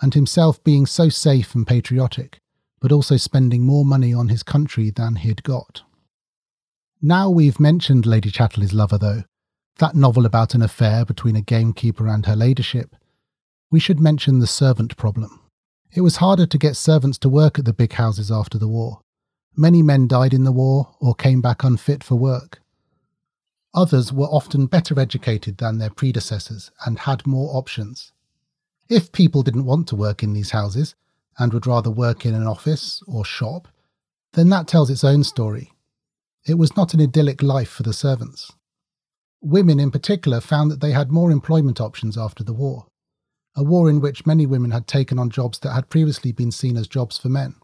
and 0.00 0.14
himself 0.14 0.62
being 0.62 0.86
so 0.86 1.08
safe 1.08 1.54
and 1.54 1.66
patriotic, 1.66 2.40
but 2.80 2.92
also 2.92 3.16
spending 3.16 3.64
more 3.64 3.84
money 3.84 4.12
on 4.12 4.28
his 4.28 4.42
country 4.42 4.90
than 4.90 5.16
he'd 5.16 5.42
got. 5.42 5.82
Now 7.00 7.30
we've 7.30 7.60
mentioned 7.60 8.06
Lady 8.06 8.30
Chatterley's 8.30 8.74
lover, 8.74 8.98
though, 8.98 9.24
that 9.78 9.94
novel 9.94 10.24
about 10.24 10.54
an 10.54 10.62
affair 10.62 11.04
between 11.04 11.36
a 11.36 11.42
gamekeeper 11.42 12.06
and 12.06 12.24
her 12.26 12.36
ladyship, 12.36 12.96
we 13.70 13.80
should 13.80 14.00
mention 14.00 14.38
the 14.38 14.46
servant 14.46 14.96
problem. 14.96 15.40
It 15.92 16.00
was 16.00 16.16
harder 16.16 16.46
to 16.46 16.58
get 16.58 16.76
servants 16.76 17.18
to 17.18 17.28
work 17.28 17.58
at 17.58 17.64
the 17.64 17.72
big 17.72 17.92
houses 17.94 18.30
after 18.30 18.58
the 18.58 18.68
war. 18.68 19.00
Many 19.56 19.82
men 19.82 20.06
died 20.06 20.34
in 20.34 20.44
the 20.44 20.52
war 20.52 20.94
or 21.00 21.14
came 21.14 21.40
back 21.40 21.64
unfit 21.64 22.04
for 22.04 22.14
work. 22.14 22.60
Others 23.76 24.12
were 24.12 24.26
often 24.26 24.66
better 24.66 24.98
educated 24.98 25.58
than 25.58 25.78
their 25.78 25.90
predecessors 25.90 26.70
and 26.84 26.98
had 26.98 27.26
more 27.26 27.56
options. 27.56 28.12
If 28.88 29.12
people 29.12 29.42
didn't 29.42 29.66
want 29.66 29.86
to 29.88 29.96
work 29.96 30.22
in 30.22 30.32
these 30.32 30.50
houses 30.50 30.94
and 31.38 31.52
would 31.52 31.66
rather 31.66 31.90
work 31.90 32.26
in 32.26 32.34
an 32.34 32.46
office 32.46 33.02
or 33.06 33.24
shop, 33.24 33.68
then 34.32 34.48
that 34.48 34.66
tells 34.66 34.90
its 34.90 35.04
own 35.04 35.22
story. 35.22 35.72
It 36.46 36.58
was 36.58 36.76
not 36.76 36.94
an 36.94 37.00
idyllic 37.00 37.42
life 37.42 37.68
for 37.68 37.82
the 37.84 37.92
servants 37.92 38.50
women 39.46 39.78
in 39.78 39.90
particular 39.90 40.40
found 40.40 40.70
that 40.70 40.80
they 40.80 40.92
had 40.92 41.10
more 41.10 41.30
employment 41.30 41.80
options 41.80 42.18
after 42.18 42.42
the 42.42 42.52
war, 42.52 42.86
a 43.54 43.62
war 43.62 43.88
in 43.88 44.00
which 44.00 44.26
many 44.26 44.46
women 44.46 44.72
had 44.72 44.86
taken 44.86 45.18
on 45.18 45.30
jobs 45.30 45.58
that 45.60 45.72
had 45.72 45.88
previously 45.88 46.32
been 46.32 46.50
seen 46.50 46.76
as 46.76 46.88
jobs 46.88 47.16
for 47.16 47.28
men. 47.28 47.54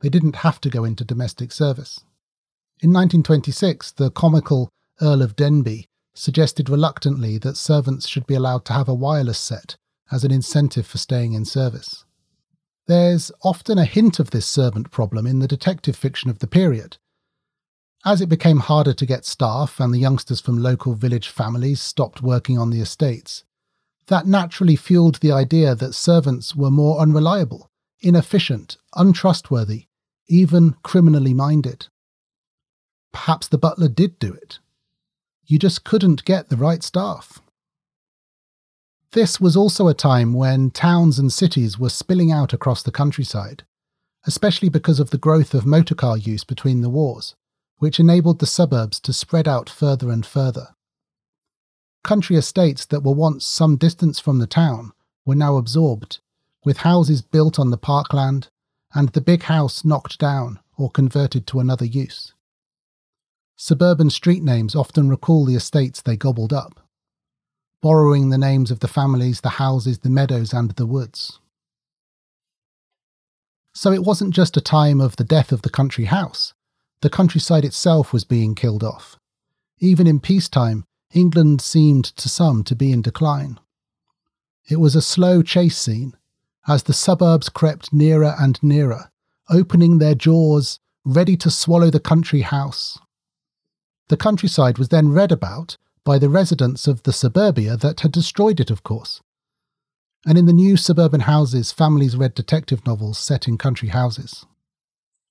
They 0.00 0.08
didn't 0.08 0.36
have 0.36 0.60
to 0.60 0.70
go 0.70 0.84
into 0.84 1.04
domestic 1.04 1.50
service. 1.50 2.00
In 2.80 2.90
1926, 2.90 3.92
the 3.92 4.10
comical 4.10 4.68
Earl 5.00 5.22
of 5.22 5.36
Denbigh 5.36 5.86
suggested 6.14 6.68
reluctantly 6.68 7.38
that 7.38 7.56
servants 7.56 8.08
should 8.08 8.26
be 8.26 8.34
allowed 8.34 8.64
to 8.66 8.72
have 8.72 8.88
a 8.88 8.94
wireless 8.94 9.38
set 9.38 9.76
as 10.10 10.24
an 10.24 10.32
incentive 10.32 10.86
for 10.86 10.98
staying 10.98 11.34
in 11.34 11.44
service. 11.44 12.04
There's 12.86 13.30
often 13.42 13.78
a 13.78 13.84
hint 13.84 14.18
of 14.18 14.30
this 14.30 14.46
servant 14.46 14.90
problem 14.90 15.26
in 15.26 15.38
the 15.38 15.46
detective 15.46 15.94
fiction 15.94 16.30
of 16.30 16.38
the 16.38 16.46
period, 16.46 16.96
as 18.04 18.20
it 18.20 18.28
became 18.28 18.60
harder 18.60 18.94
to 18.94 19.06
get 19.06 19.24
staff 19.24 19.80
and 19.80 19.92
the 19.92 19.98
youngsters 19.98 20.40
from 20.40 20.58
local 20.58 20.94
village 20.94 21.28
families 21.28 21.80
stopped 21.80 22.22
working 22.22 22.58
on 22.58 22.70
the 22.70 22.80
estates, 22.80 23.44
that 24.06 24.26
naturally 24.26 24.76
fueled 24.76 25.16
the 25.16 25.32
idea 25.32 25.74
that 25.74 25.94
servants 25.94 26.56
were 26.56 26.70
more 26.70 27.00
unreliable, 27.00 27.70
inefficient, 28.00 28.78
untrustworthy, 28.94 29.86
even 30.28 30.74
criminally 30.82 31.34
minded. 31.34 31.88
Perhaps 33.12 33.48
the 33.48 33.58
butler 33.58 33.88
did 33.88 34.18
do 34.18 34.32
it. 34.32 34.58
You 35.48 35.58
just 35.58 35.82
couldn't 35.82 36.24
get 36.24 36.48
the 36.48 36.56
right 36.56 36.84
staff. 36.84 37.42
This 39.10 39.40
was 39.40 39.56
also 39.56 39.88
a 39.88 39.94
time 39.94 40.32
when 40.32 40.70
towns 40.70 41.18
and 41.18 41.32
cities 41.32 41.80
were 41.80 41.88
spilling 41.88 42.30
out 42.30 42.52
across 42.52 42.84
the 42.84 42.92
countryside, 42.92 43.64
especially 44.26 44.68
because 44.68 45.00
of 45.00 45.10
the 45.10 45.18
growth 45.18 45.54
of 45.54 45.66
motorcar 45.66 46.16
use 46.16 46.44
between 46.44 46.82
the 46.82 46.90
wars 46.90 47.34
which 47.78 48.00
enabled 48.00 48.40
the 48.40 48.46
suburbs 48.46 49.00
to 49.00 49.12
spread 49.12 49.48
out 49.48 49.70
further 49.70 50.10
and 50.10 50.26
further. 50.26 50.74
Country 52.04 52.36
estates 52.36 52.84
that 52.86 53.02
were 53.02 53.12
once 53.12 53.46
some 53.46 53.76
distance 53.76 54.18
from 54.18 54.38
the 54.38 54.46
town 54.46 54.92
were 55.24 55.34
now 55.34 55.56
absorbed, 55.56 56.18
with 56.64 56.78
houses 56.78 57.22
built 57.22 57.58
on 57.58 57.70
the 57.70 57.78
parkland 57.78 58.48
and 58.94 59.10
the 59.10 59.20
big 59.20 59.44
house 59.44 59.84
knocked 59.84 60.18
down 60.18 60.58
or 60.76 60.90
converted 60.90 61.46
to 61.46 61.60
another 61.60 61.84
use. 61.84 62.34
Suburban 63.60 64.08
street 64.08 64.44
names 64.44 64.76
often 64.76 65.08
recall 65.08 65.44
the 65.44 65.56
estates 65.56 66.00
they 66.00 66.16
gobbled 66.16 66.52
up, 66.52 66.78
borrowing 67.82 68.30
the 68.30 68.38
names 68.38 68.70
of 68.70 68.78
the 68.78 68.86
families, 68.86 69.40
the 69.40 69.58
houses, 69.58 69.98
the 69.98 70.08
meadows, 70.08 70.52
and 70.52 70.70
the 70.72 70.86
woods. 70.86 71.40
So 73.74 73.90
it 73.92 74.04
wasn't 74.04 74.32
just 74.32 74.56
a 74.56 74.60
time 74.60 75.00
of 75.00 75.16
the 75.16 75.24
death 75.24 75.50
of 75.50 75.62
the 75.62 75.70
country 75.70 76.04
house, 76.04 76.54
the 77.00 77.10
countryside 77.10 77.64
itself 77.64 78.12
was 78.12 78.22
being 78.22 78.54
killed 78.54 78.84
off. 78.84 79.16
Even 79.80 80.06
in 80.06 80.20
peacetime, 80.20 80.84
England 81.12 81.60
seemed 81.60 82.04
to 82.04 82.28
some 82.28 82.62
to 82.62 82.76
be 82.76 82.92
in 82.92 83.02
decline. 83.02 83.58
It 84.70 84.76
was 84.76 84.94
a 84.94 85.02
slow 85.02 85.42
chase 85.42 85.76
scene, 85.76 86.16
as 86.68 86.84
the 86.84 86.92
suburbs 86.92 87.48
crept 87.48 87.92
nearer 87.92 88.36
and 88.38 88.62
nearer, 88.62 89.10
opening 89.50 89.98
their 89.98 90.14
jaws, 90.14 90.78
ready 91.04 91.36
to 91.38 91.50
swallow 91.50 91.90
the 91.90 91.98
country 91.98 92.42
house. 92.42 93.00
The 94.08 94.16
countryside 94.16 94.78
was 94.78 94.88
then 94.88 95.10
read 95.12 95.32
about 95.32 95.76
by 96.04 96.18
the 96.18 96.30
residents 96.30 96.86
of 96.86 97.02
the 97.02 97.12
suburbia 97.12 97.76
that 97.76 98.00
had 98.00 98.12
destroyed 98.12 98.60
it, 98.60 98.70
of 98.70 98.82
course. 98.82 99.20
And 100.26 100.38
in 100.38 100.46
the 100.46 100.52
new 100.52 100.76
suburban 100.76 101.20
houses, 101.20 101.72
families 101.72 102.16
read 102.16 102.34
detective 102.34 102.86
novels 102.86 103.18
set 103.18 103.46
in 103.46 103.58
country 103.58 103.88
houses. 103.88 104.46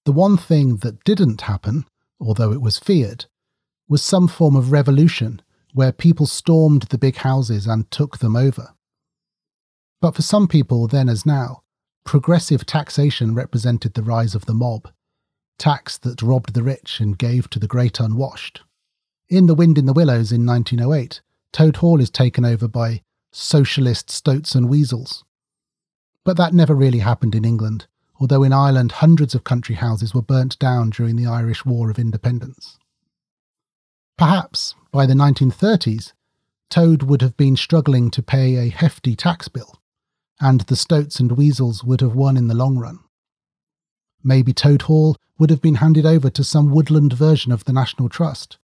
The 0.05 0.12
one 0.12 0.38
thing 0.38 0.77
that 0.77 1.03
didn't 1.03 1.41
happen, 1.41 1.86
although 2.19 2.53
it 2.53 2.62
was 2.62 2.79
feared, 2.79 3.25
was 3.89 4.03
some 4.03 4.27
form 4.27 4.55
of 4.55 4.72
revolution 4.72 5.41
where 5.74 5.91
people 5.91 6.25
stormed 6.25 6.84
the 6.84 6.98
big 6.98 7.17
houses 7.17 7.67
and 7.67 7.89
took 7.91 8.19
them 8.19 8.36
over. 8.36 8.74
But 10.00 10.15
for 10.15 10.22
some 10.22 10.48
people, 10.48 10.88
then 10.88 11.10
as 11.10 11.25
now, 11.25 11.63
progressive 12.05 12.65
taxation 12.65 13.34
represented 13.36 13.93
the 13.93 14.03
rise 14.03 14.36
of 14.36 14.46
the 14.46 14.53
mob, 14.53 14.89
tax 15.57 15.97
that 15.99 16.21
robbed 16.21 16.53
the 16.53 16.63
rich 16.63 16.99
and 16.99 17.17
gave 17.17 17.49
to 17.49 17.59
the 17.59 17.67
great 17.67 17.99
unwashed. 17.99 18.61
In 19.29 19.47
The 19.47 19.55
Wind 19.55 19.77
in 19.77 19.85
the 19.85 19.93
Willows 19.93 20.31
in 20.31 20.45
1908, 20.45 21.21
Toad 21.51 21.77
Hall 21.77 21.99
is 21.99 22.09
taken 22.09 22.45
over 22.45 22.67
by 22.67 23.01
socialist 23.31 24.09
stoats 24.09 24.55
and 24.55 24.69
weasels. 24.69 25.23
But 26.23 26.37
that 26.37 26.53
never 26.53 26.75
really 26.75 26.99
happened 26.99 27.35
in 27.35 27.45
England, 27.45 27.87
although 28.19 28.43
in 28.43 28.53
Ireland 28.53 28.93
hundreds 28.93 29.35
of 29.35 29.43
country 29.43 29.75
houses 29.75 30.13
were 30.13 30.21
burnt 30.21 30.57
down 30.59 30.89
during 30.89 31.15
the 31.15 31.25
Irish 31.25 31.65
War 31.65 31.89
of 31.89 31.99
Independence. 31.99 32.77
Perhaps 34.17 34.75
by 34.91 35.05
the 35.05 35.13
1930s, 35.13 36.13
Toad 36.69 37.03
would 37.03 37.21
have 37.21 37.37
been 37.37 37.55
struggling 37.55 38.11
to 38.11 38.23
pay 38.23 38.55
a 38.55 38.69
hefty 38.69 39.15
tax 39.15 39.47
bill, 39.47 39.79
and 40.39 40.61
the 40.61 40.75
Stoats 40.75 41.19
and 41.19 41.31
Weasels 41.33 41.83
would 41.83 42.01
have 42.01 42.15
won 42.15 42.35
in 42.35 42.47
the 42.47 42.55
long 42.55 42.77
run. 42.77 42.99
Maybe 44.27 44.51
Toad 44.51 44.81
Hall 44.84 45.15
would 45.39 45.50
have 45.50 45.62
been 45.62 45.75
handed 45.75 46.05
over 46.05 46.29
to 46.29 46.43
some 46.43 46.69
woodland 46.69 47.13
version 47.13 47.53
of 47.53 47.63
the 47.63 47.72
National 47.72 48.10
Trust, 48.10 48.57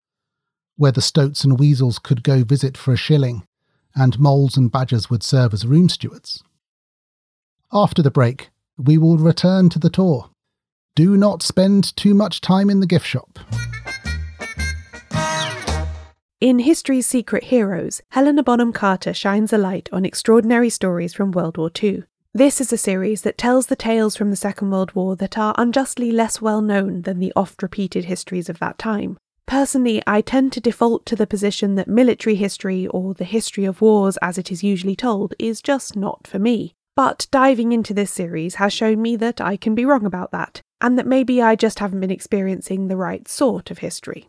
where 0.74 0.90
the 0.90 1.00
Stoats 1.00 1.44
and 1.44 1.56
Weasels 1.56 2.00
could 2.00 2.24
go 2.24 2.42
visit 2.42 2.76
for 2.76 2.92
a 2.92 2.96
shilling, 2.96 3.46
and 3.94 4.18
moles 4.18 4.56
and 4.56 4.72
badgers 4.72 5.08
would 5.08 5.22
serve 5.22 5.54
as 5.54 5.64
room 5.64 5.88
stewards. 5.88 6.42
After 7.72 8.02
the 8.02 8.10
break, 8.10 8.50
we 8.76 8.98
will 8.98 9.18
return 9.18 9.68
to 9.68 9.78
the 9.78 9.88
tour. 9.88 10.30
Do 10.96 11.16
not 11.16 11.44
spend 11.44 11.94
too 11.94 12.12
much 12.12 12.40
time 12.40 12.68
in 12.68 12.80
the 12.80 12.86
gift 12.86 13.06
shop. 13.06 13.38
In 16.40 16.58
History's 16.58 17.06
Secret 17.06 17.44
Heroes, 17.44 18.00
Helena 18.08 18.42
Bonham 18.42 18.72
Carter 18.72 19.14
shines 19.14 19.52
a 19.52 19.58
light 19.58 19.88
on 19.92 20.04
extraordinary 20.04 20.70
stories 20.70 21.14
from 21.14 21.30
World 21.30 21.56
War 21.56 21.70
II. 21.80 22.02
This 22.34 22.62
is 22.62 22.72
a 22.72 22.78
series 22.78 23.22
that 23.22 23.36
tells 23.36 23.66
the 23.66 23.76
tales 23.76 24.16
from 24.16 24.30
the 24.30 24.36
Second 24.36 24.70
World 24.70 24.94
War 24.94 25.16
that 25.16 25.36
are 25.36 25.54
unjustly 25.58 26.10
less 26.10 26.40
well 26.40 26.62
known 26.62 27.02
than 27.02 27.18
the 27.18 27.30
oft 27.36 27.62
repeated 27.62 28.06
histories 28.06 28.48
of 28.48 28.58
that 28.58 28.78
time. 28.78 29.18
Personally, 29.46 30.02
I 30.06 30.22
tend 30.22 30.54
to 30.54 30.60
default 30.60 31.04
to 31.06 31.16
the 31.16 31.26
position 31.26 31.74
that 31.74 31.88
military 31.88 32.36
history, 32.36 32.86
or 32.86 33.12
the 33.12 33.26
history 33.26 33.66
of 33.66 33.82
wars 33.82 34.16
as 34.22 34.38
it 34.38 34.50
is 34.50 34.64
usually 34.64 34.96
told, 34.96 35.34
is 35.38 35.60
just 35.60 35.94
not 35.94 36.26
for 36.26 36.38
me. 36.38 36.72
But 36.96 37.26
diving 37.30 37.70
into 37.70 37.92
this 37.92 38.10
series 38.10 38.54
has 38.54 38.72
shown 38.72 39.02
me 39.02 39.14
that 39.16 39.38
I 39.38 39.58
can 39.58 39.74
be 39.74 39.84
wrong 39.84 40.06
about 40.06 40.30
that, 40.30 40.62
and 40.80 40.98
that 40.98 41.06
maybe 41.06 41.42
I 41.42 41.54
just 41.54 41.80
haven't 41.80 42.00
been 42.00 42.10
experiencing 42.10 42.88
the 42.88 42.96
right 42.96 43.28
sort 43.28 43.70
of 43.70 43.78
history. 43.78 44.28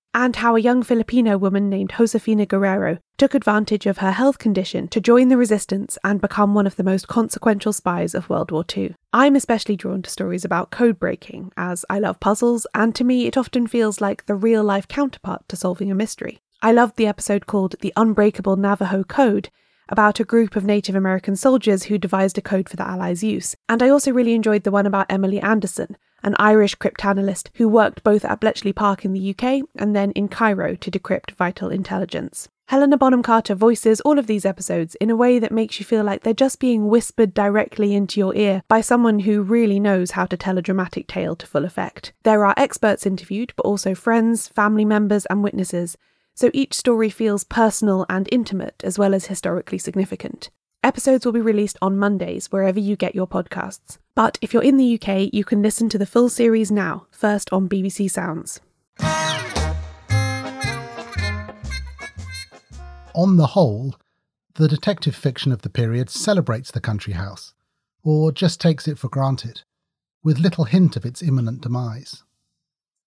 and 0.13 0.35
how 0.37 0.55
a 0.55 0.59
young 0.59 0.83
Filipino 0.83 1.37
woman 1.37 1.69
named 1.69 1.93
Josefina 1.97 2.45
Guerrero 2.45 2.97
took 3.17 3.33
advantage 3.33 3.85
of 3.85 3.99
her 3.99 4.11
health 4.11 4.37
condition 4.39 4.87
to 4.89 4.99
join 4.99 5.29
the 5.29 5.37
resistance 5.37 5.97
and 6.03 6.19
become 6.19 6.53
one 6.53 6.67
of 6.67 6.75
the 6.75 6.83
most 6.83 7.07
consequential 7.07 7.71
spies 7.71 8.13
of 8.13 8.29
World 8.29 8.51
War 8.51 8.65
II. 8.75 8.95
I'm 9.13 9.35
especially 9.35 9.75
drawn 9.75 10.01
to 10.01 10.09
stories 10.09 10.43
about 10.43 10.71
code 10.71 10.99
breaking, 10.99 11.51
as 11.55 11.85
I 11.89 11.99
love 11.99 12.19
puzzles, 12.19 12.67
and 12.73 12.93
to 12.95 13.03
me 13.03 13.27
it 13.27 13.37
often 13.37 13.67
feels 13.67 14.01
like 14.01 14.25
the 14.25 14.35
real 14.35 14.63
life 14.63 14.87
counterpart 14.87 15.47
to 15.49 15.55
solving 15.55 15.91
a 15.91 15.95
mystery. 15.95 16.41
I 16.61 16.71
loved 16.71 16.95
the 16.97 17.07
episode 17.07 17.47
called 17.47 17.75
The 17.81 17.93
Unbreakable 17.95 18.55
Navajo 18.55 19.03
Code, 19.03 19.49
about 19.89 20.19
a 20.19 20.23
group 20.23 20.55
of 20.55 20.63
Native 20.63 20.95
American 20.95 21.35
soldiers 21.35 21.83
who 21.83 21.97
devised 21.97 22.37
a 22.37 22.41
code 22.41 22.69
for 22.69 22.77
the 22.77 22.87
Allies' 22.87 23.23
use. 23.23 23.55
And 23.67 23.83
I 23.83 23.89
also 23.89 24.11
really 24.11 24.33
enjoyed 24.33 24.63
the 24.63 24.71
one 24.71 24.85
about 24.85 25.07
Emily 25.09 25.39
Anderson, 25.39 25.97
an 26.23 26.35
Irish 26.39 26.75
cryptanalyst 26.77 27.49
who 27.55 27.67
worked 27.67 28.03
both 28.03 28.25
at 28.25 28.39
Bletchley 28.39 28.73
Park 28.73 29.05
in 29.05 29.13
the 29.13 29.29
UK 29.29 29.67
and 29.75 29.95
then 29.95 30.11
in 30.11 30.27
Cairo 30.27 30.75
to 30.75 30.91
decrypt 30.91 31.31
vital 31.31 31.69
intelligence. 31.69 32.49
Helena 32.71 32.97
Bonham 32.97 33.21
Carter 33.21 33.53
voices 33.53 33.99
all 33.99 34.17
of 34.17 34.27
these 34.27 34.45
episodes 34.45 34.95
in 34.95 35.09
a 35.09 35.15
way 35.15 35.39
that 35.39 35.51
makes 35.51 35.77
you 35.77 35.85
feel 35.85 36.05
like 36.05 36.23
they're 36.23 36.33
just 36.33 36.57
being 36.57 36.87
whispered 36.87 37.33
directly 37.33 37.93
into 37.93 38.17
your 38.17 38.33
ear 38.33 38.63
by 38.69 38.79
someone 38.79 39.19
who 39.19 39.41
really 39.41 39.77
knows 39.77 40.11
how 40.11 40.25
to 40.25 40.37
tell 40.37 40.57
a 40.57 40.61
dramatic 40.61 41.05
tale 41.05 41.35
to 41.35 41.45
full 41.45 41.65
effect. 41.65 42.13
There 42.23 42.45
are 42.45 42.53
experts 42.55 43.05
interviewed, 43.05 43.51
but 43.57 43.65
also 43.65 43.93
friends, 43.93 44.47
family 44.47 44.85
members, 44.85 45.25
and 45.25 45.43
witnesses, 45.43 45.97
so 46.33 46.49
each 46.53 46.73
story 46.73 47.09
feels 47.09 47.43
personal 47.43 48.05
and 48.09 48.29
intimate 48.31 48.81
as 48.85 48.97
well 48.97 49.13
as 49.13 49.25
historically 49.25 49.77
significant. 49.77 50.49
Episodes 50.81 51.25
will 51.25 51.33
be 51.33 51.41
released 51.41 51.77
on 51.81 51.99
Mondays 51.99 52.51
wherever 52.53 52.79
you 52.79 52.95
get 52.95 53.13
your 53.13 53.27
podcasts. 53.27 53.97
But 54.13 54.37
if 54.41 54.53
you're 54.53 54.63
in 54.63 54.75
the 54.75 54.99
UK, 54.99 55.33
you 55.33 55.45
can 55.45 55.61
listen 55.61 55.87
to 55.89 55.97
the 55.97 56.05
full 56.05 56.27
series 56.27 56.69
now, 56.69 57.07
first 57.11 57.51
on 57.53 57.69
BBC 57.69 58.11
Sounds. 58.11 58.59
On 63.15 63.37
the 63.37 63.47
whole, 63.47 63.95
the 64.55 64.67
detective 64.67 65.15
fiction 65.15 65.53
of 65.53 65.61
the 65.61 65.69
period 65.69 66.09
celebrates 66.09 66.71
the 66.71 66.81
country 66.81 67.13
house, 67.13 67.53
or 68.03 68.33
just 68.33 68.59
takes 68.59 68.87
it 68.87 68.99
for 68.99 69.07
granted, 69.07 69.61
with 70.23 70.39
little 70.39 70.65
hint 70.65 70.97
of 70.97 71.05
its 71.05 71.23
imminent 71.23 71.61
demise. 71.61 72.23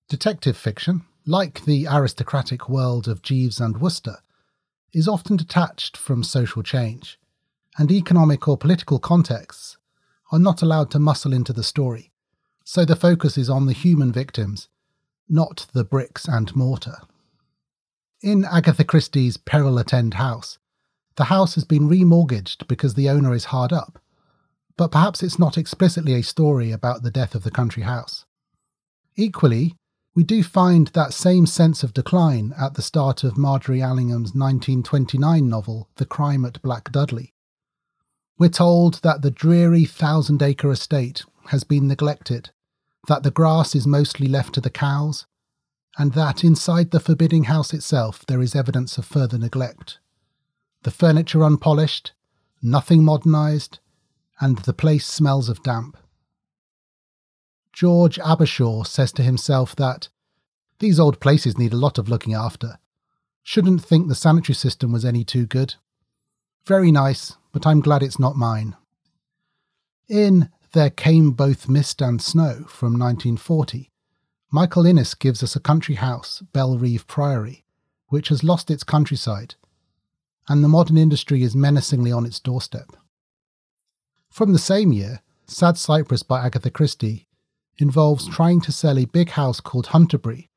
Detective 0.09 0.57
fiction, 0.57 1.03
like 1.27 1.65
the 1.65 1.87
aristocratic 1.87 2.69
world 2.69 3.09
of 3.09 3.23
Jeeves 3.23 3.61
and 3.61 3.77
Wooster, 3.77 4.19
is 4.95 5.09
often 5.09 5.37
detached 5.37 5.99
from 5.99 6.23
social 6.23 6.63
change 6.63 7.19
and 7.77 7.91
economic 7.91 8.49
or 8.49 8.57
political 8.57 8.99
contexts 8.99 9.77
are 10.35 10.41
not 10.41 10.63
allowed 10.63 10.91
to 10.91 10.99
muscle 10.99 11.33
into 11.33 11.53
the 11.53 11.63
story, 11.63 12.11
so 12.65 12.85
the 12.85 12.97
focus 12.97 13.39
is 13.39 13.49
on 13.49 13.67
the 13.67 13.73
human 13.73 14.11
victims, 14.11 14.69
not 15.29 15.69
the 15.73 15.85
bricks 15.85 16.27
and 16.27 16.55
mortar. 16.57 16.97
In 18.21 18.45
Agatha 18.45 18.83
Christie's 18.83 19.37
Peril 19.37 19.79
at 19.79 19.95
End 19.95 20.15
House, 20.15 20.59
the 21.15 21.25
house 21.25 21.55
has 21.55 21.65
been 21.65 21.89
remortgaged 21.89 22.67
because 22.67 22.95
the 22.95 23.09
owner 23.09 23.33
is 23.33 23.47
hard 23.47 23.73
up, 23.73 24.01
but 24.77 24.91
perhaps 24.91 25.23
it's 25.23 25.39
not 25.39 25.57
explicitly 25.57 26.15
a 26.15 26.23
story 26.23 26.73
about 26.73 27.05
the 27.05 27.13
death 27.13 27.37
of 27.37 27.45
the 27.45 27.51
country 27.53 27.85
house. 27.85 28.25
Equally, 29.15 29.77
we 30.17 30.25
do 30.25 30.43
find 30.43 30.89
that 30.89 31.15
same 31.15 31.47
sense 31.47 31.85
of 31.85 31.95
decline 31.95 32.53
at 32.59 32.75
the 32.75 32.83
start 32.83 33.23
of 33.23 33.39
Margery 33.39 33.81
Allingham's 33.81 34.35
1929 34.35 35.49
novel, 35.49 35.91
The 35.95 36.07
Crime 36.07 36.45
at 36.45 36.61
Black 36.61 36.91
Dudley, 36.91 37.34
we're 38.39 38.49
told 38.49 38.95
that 39.03 39.23
the 39.23 39.31
dreary 39.31 39.85
thousand 39.85 40.43
acre 40.43 40.71
estate 40.71 41.25
has 41.47 41.65
been 41.65 41.87
neglected, 41.87 42.51
that 43.07 43.23
the 43.23 43.31
grass 43.31 43.75
is 43.75 43.87
mostly 43.87 44.27
left 44.27 44.55
to 44.55 44.61
the 44.61 44.71
cows, 44.71 45.27
and 45.97 46.13
that 46.15 46.43
inside 46.43 46.91
the 46.91 47.01
forbidding 47.01 47.45
house 47.45 47.73
itself 47.73 48.25
there 48.27 48.43
is 48.43 48.57
evidence 48.57 48.99
of 48.99 49.05
further 49.05 49.39
neglect. 49.39 49.99
The 50.83 50.91
furniture 50.91 51.45
unpolished, 51.45 52.13
nothing 52.61 53.05
modernised, 53.05 53.79
and 54.41 54.59
the 54.59 54.73
place 54.73 55.07
smells 55.07 55.49
of 55.49 55.63
damp. 55.63 55.97
George 57.73 58.19
Abbershaw 58.19 58.85
says 58.85 59.13
to 59.13 59.23
himself 59.23 59.77
that 59.77 60.09
these 60.81 60.99
old 60.99 61.21
places 61.21 61.57
need 61.57 61.73
a 61.73 61.77
lot 61.77 61.99
of 61.99 62.09
looking 62.09 62.35
after. 62.35 62.79
Shouldn't 63.43 63.85
think 63.85 64.09
the 64.09 64.15
sanitary 64.15 64.55
system 64.55 64.93
was 64.93 65.05
any 65.05 65.25
too 65.25 65.47
good. 65.47 65.77
Very 66.67 66.91
nice, 66.91 67.37
but 67.53 67.67
I'm 67.67 67.81
glad 67.81 68.03
it's 68.03 68.19
not 68.19 68.37
mine. 68.37 68.75
In 70.09 70.49
There 70.73 70.89
Came 70.89 71.33
Both 71.33 71.69
Mist 71.69 72.01
and 72.01 72.23
Snow 72.23 72.65
from 72.67 72.99
1940, 72.99 73.91
Michael 74.51 74.87
Innes 74.87 75.13
gives 75.13 75.43
us 75.43 75.55
a 75.55 75.61
country 75.61 75.97
house, 75.97 76.43
Bellerive 76.55 77.07
Priory, 77.07 77.67
which 78.09 78.29
has 78.29 78.43
lost 78.43 78.71
its 78.71 78.83
countryside, 78.83 79.57
and 80.49 80.65
the 80.65 80.69
modern 80.69 80.97
industry 80.97 81.43
is 81.43 81.55
menacingly 81.55 82.11
on 82.11 82.25
its 82.25 82.41
doorstep. 82.41 82.97
From 84.31 84.55
the 84.55 84.59
same 84.59 84.91
year, 84.91 85.21
Sad 85.47 85.77
Cypress 85.77 86.23
by 86.23 86.47
Agatha 86.47 86.71
Christie 86.71 87.29
involves 87.77 88.27
trying 88.27 88.63
to 88.63 88.73
sell 88.73 88.99
a 88.99 89.05
big 89.05 89.31
house 89.31 89.61
called 89.61 89.89
Hunterbury 89.89 90.49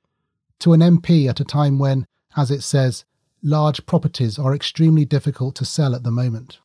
to 0.60 0.72
an 0.72 0.80
MP 0.80 1.28
at 1.30 1.42
a 1.42 1.46
time 1.46 1.80
when, 1.80 2.06
as 2.38 2.50
it 2.50 2.62
says, 2.62 3.04
large 3.44 3.86
properties 3.86 4.40
are 4.40 4.56
extremely 4.56 5.06
difficult 5.06 5.56
to 5.56 5.66
sell 5.66 5.96
at 5.96 6.04
the 6.04 6.12
moment. 6.12 6.60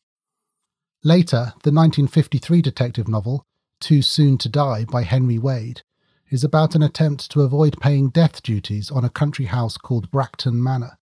Later, 1.03 1.53
the 1.63 1.71
1953 1.71 2.61
detective 2.61 3.07
novel, 3.07 3.45
Too 3.79 4.01
Soon 4.01 4.37
to 4.39 4.49
Die 4.49 4.85
by 4.85 5.03
Henry 5.03 5.37
Wade, 5.37 5.81
is 6.29 6.43
about 6.43 6.75
an 6.75 6.81
attempt 6.81 7.29
to 7.31 7.41
avoid 7.41 7.79
paying 7.79 8.09
death 8.09 8.41
duties 8.41 8.89
on 8.89 9.05
a 9.05 9.09
country 9.09 9.45
house 9.45 9.77
called 9.77 10.09
Bracton 10.09 10.63
Manor. 10.63 10.97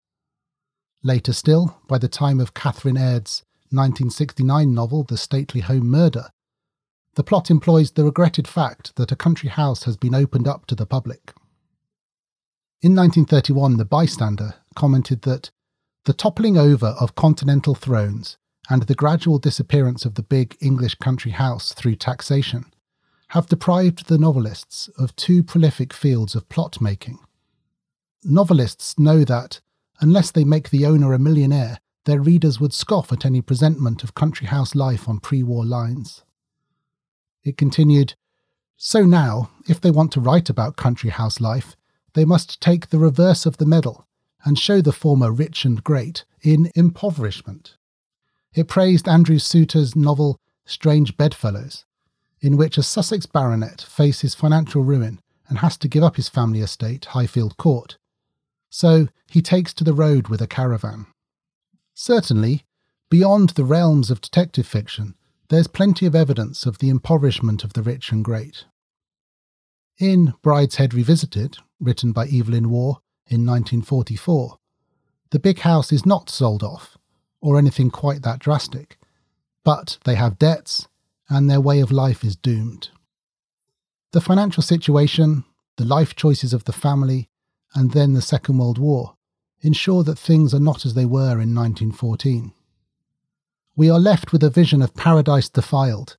Later 1.02 1.32
still, 1.32 1.80
by 1.88 1.98
the 1.98 2.08
time 2.08 2.38
of 2.38 2.54
Catherine 2.54 2.96
Aird's 2.96 3.42
1969 3.70 4.74
novel 4.74 5.04
The 5.04 5.16
Stately 5.16 5.62
Home 5.62 5.86
Murder, 5.86 6.30
the 7.14 7.24
plot 7.24 7.50
employs 7.50 7.92
the 7.92 8.04
regretted 8.04 8.46
fact 8.46 8.96
that 8.96 9.12
a 9.12 9.16
country 9.16 9.48
house 9.48 9.84
has 9.84 9.96
been 9.96 10.14
opened 10.14 10.46
up 10.46 10.66
to 10.66 10.74
the 10.74 10.86
public. 10.86 11.32
In 12.82 12.94
1931, 12.96 13.76
The 13.76 13.84
Bystander 13.84 14.54
commented 14.74 15.22
that 15.22 15.50
the 16.04 16.12
toppling 16.12 16.58
over 16.58 16.88
of 16.98 17.14
continental 17.14 17.74
thrones 17.74 18.36
and 18.68 18.82
the 18.82 18.94
gradual 18.94 19.38
disappearance 19.38 20.04
of 20.04 20.14
the 20.14 20.22
big 20.22 20.56
English 20.60 20.96
country 20.96 21.30
house 21.30 21.72
through 21.72 21.94
taxation 21.94 22.64
have 23.28 23.46
deprived 23.46 24.08
the 24.08 24.18
novelists 24.18 24.88
of 24.98 25.14
two 25.16 25.42
prolific 25.42 25.92
fields 25.92 26.34
of 26.34 26.48
plot 26.48 26.80
making. 26.80 27.18
Novelists 28.24 28.98
know 28.98 29.24
that, 29.24 29.60
unless 30.00 30.30
they 30.30 30.44
make 30.44 30.70
the 30.70 30.84
owner 30.84 31.12
a 31.12 31.18
millionaire, 31.18 31.78
their 32.04 32.20
readers 32.20 32.60
would 32.60 32.72
scoff 32.72 33.12
at 33.12 33.24
any 33.24 33.40
presentment 33.40 34.02
of 34.02 34.14
country 34.14 34.48
house 34.48 34.74
life 34.74 35.08
on 35.08 35.20
pre 35.20 35.42
war 35.42 35.64
lines. 35.64 36.24
It 37.44 37.56
continued 37.56 38.14
So 38.76 39.04
now, 39.04 39.50
if 39.68 39.80
they 39.80 39.90
want 39.90 40.12
to 40.12 40.20
write 40.20 40.50
about 40.50 40.76
country 40.76 41.10
house 41.10 41.40
life, 41.40 41.76
they 42.14 42.24
must 42.24 42.60
take 42.60 42.88
the 42.88 42.98
reverse 42.98 43.46
of 43.46 43.56
the 43.56 43.66
medal 43.66 44.06
and 44.44 44.58
show 44.58 44.80
the 44.80 44.92
former 44.92 45.30
rich 45.30 45.64
and 45.64 45.82
great 45.84 46.24
in 46.42 46.70
impoverishment. 46.74 47.76
It 48.54 48.68
praised 48.68 49.08
Andrew 49.08 49.38
Soutar's 49.38 49.96
novel 49.96 50.38
Strange 50.64 51.16
Bedfellows, 51.16 51.84
in 52.40 52.56
which 52.56 52.76
a 52.76 52.82
Sussex 52.82 53.26
baronet 53.26 53.80
faces 53.82 54.34
financial 54.34 54.82
ruin 54.82 55.20
and 55.48 55.58
has 55.58 55.76
to 55.78 55.88
give 55.88 56.02
up 56.02 56.16
his 56.16 56.28
family 56.28 56.60
estate, 56.60 57.06
Highfield 57.06 57.56
Court. 57.56 57.96
So 58.70 59.08
he 59.30 59.42
takes 59.42 59.72
to 59.74 59.84
the 59.84 59.94
road 59.94 60.28
with 60.28 60.40
a 60.40 60.46
caravan. 60.46 61.06
Certainly, 61.94 62.64
beyond 63.10 63.50
the 63.50 63.64
realms 63.64 64.10
of 64.10 64.20
detective 64.20 64.66
fiction, 64.66 65.14
there's 65.48 65.66
plenty 65.66 66.06
of 66.06 66.14
evidence 66.14 66.64
of 66.64 66.78
the 66.78 66.88
impoverishment 66.88 67.64
of 67.64 67.74
the 67.74 67.82
rich 67.82 68.10
and 68.10 68.24
great. 68.24 68.64
In 69.98 70.34
Brideshead 70.42 70.94
Revisited, 70.94 71.58
written 71.78 72.12
by 72.12 72.26
Evelyn 72.26 72.70
Waugh 72.70 73.00
in 73.32 73.46
1944, 73.46 74.58
the 75.30 75.38
big 75.38 75.60
house 75.60 75.92
is 75.92 76.04
not 76.04 76.28
sold 76.28 76.62
off, 76.62 76.96
or 77.40 77.58
anything 77.58 77.90
quite 77.90 78.22
that 78.22 78.38
drastic, 78.38 78.98
but 79.64 79.98
they 80.04 80.14
have 80.14 80.38
debts, 80.38 80.88
and 81.28 81.48
their 81.48 81.60
way 81.60 81.80
of 81.80 81.90
life 81.90 82.22
is 82.24 82.36
doomed. 82.36 82.90
The 84.12 84.20
financial 84.20 84.62
situation, 84.62 85.44
the 85.76 85.84
life 85.84 86.14
choices 86.14 86.52
of 86.52 86.64
the 86.64 86.72
family, 86.72 87.28
and 87.74 87.92
then 87.92 88.12
the 88.12 88.22
Second 88.22 88.58
World 88.58 88.78
War 88.78 89.16
ensure 89.62 90.02
that 90.04 90.18
things 90.18 90.52
are 90.52 90.60
not 90.60 90.84
as 90.84 90.94
they 90.94 91.06
were 91.06 91.40
in 91.40 91.54
1914. 91.54 92.52
We 93.74 93.88
are 93.88 93.98
left 93.98 94.32
with 94.32 94.42
a 94.42 94.50
vision 94.50 94.82
of 94.82 94.94
paradise 94.94 95.48
defiled 95.48 96.16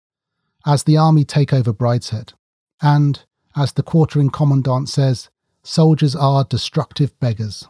as 0.65 0.83
the 0.83 0.97
army 0.97 1.23
take 1.25 1.53
over 1.53 1.73
Brideshead, 1.73 2.33
and, 2.81 3.23
as 3.55 3.73
the 3.73 3.83
quartering 3.83 4.29
commandant 4.29 4.89
says, 4.89 5.29
soldiers 5.63 6.15
are 6.15 6.43
destructive 6.43 7.17
beggars. 7.19 7.67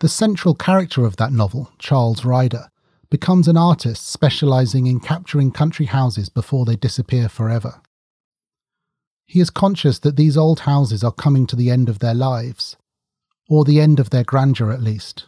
The 0.00 0.08
central 0.08 0.54
character 0.54 1.04
of 1.04 1.16
that 1.16 1.32
novel, 1.32 1.70
Charles 1.78 2.24
Ryder, 2.24 2.68
becomes 3.10 3.48
an 3.48 3.56
artist 3.56 4.06
specializing 4.06 4.86
in 4.86 5.00
capturing 5.00 5.50
country 5.50 5.86
houses 5.86 6.28
before 6.28 6.64
they 6.64 6.76
disappear 6.76 7.28
forever. 7.28 7.80
He 9.26 9.40
is 9.40 9.50
conscious 9.50 9.98
that 10.00 10.16
these 10.16 10.36
old 10.36 10.60
houses 10.60 11.04
are 11.04 11.12
coming 11.12 11.46
to 11.48 11.56
the 11.56 11.70
end 11.70 11.88
of 11.88 11.98
their 11.98 12.14
lives, 12.14 12.76
or 13.48 13.64
the 13.64 13.80
end 13.80 13.98
of 14.00 14.10
their 14.10 14.24
grandeur 14.24 14.70
at 14.70 14.82
least. 14.82 15.26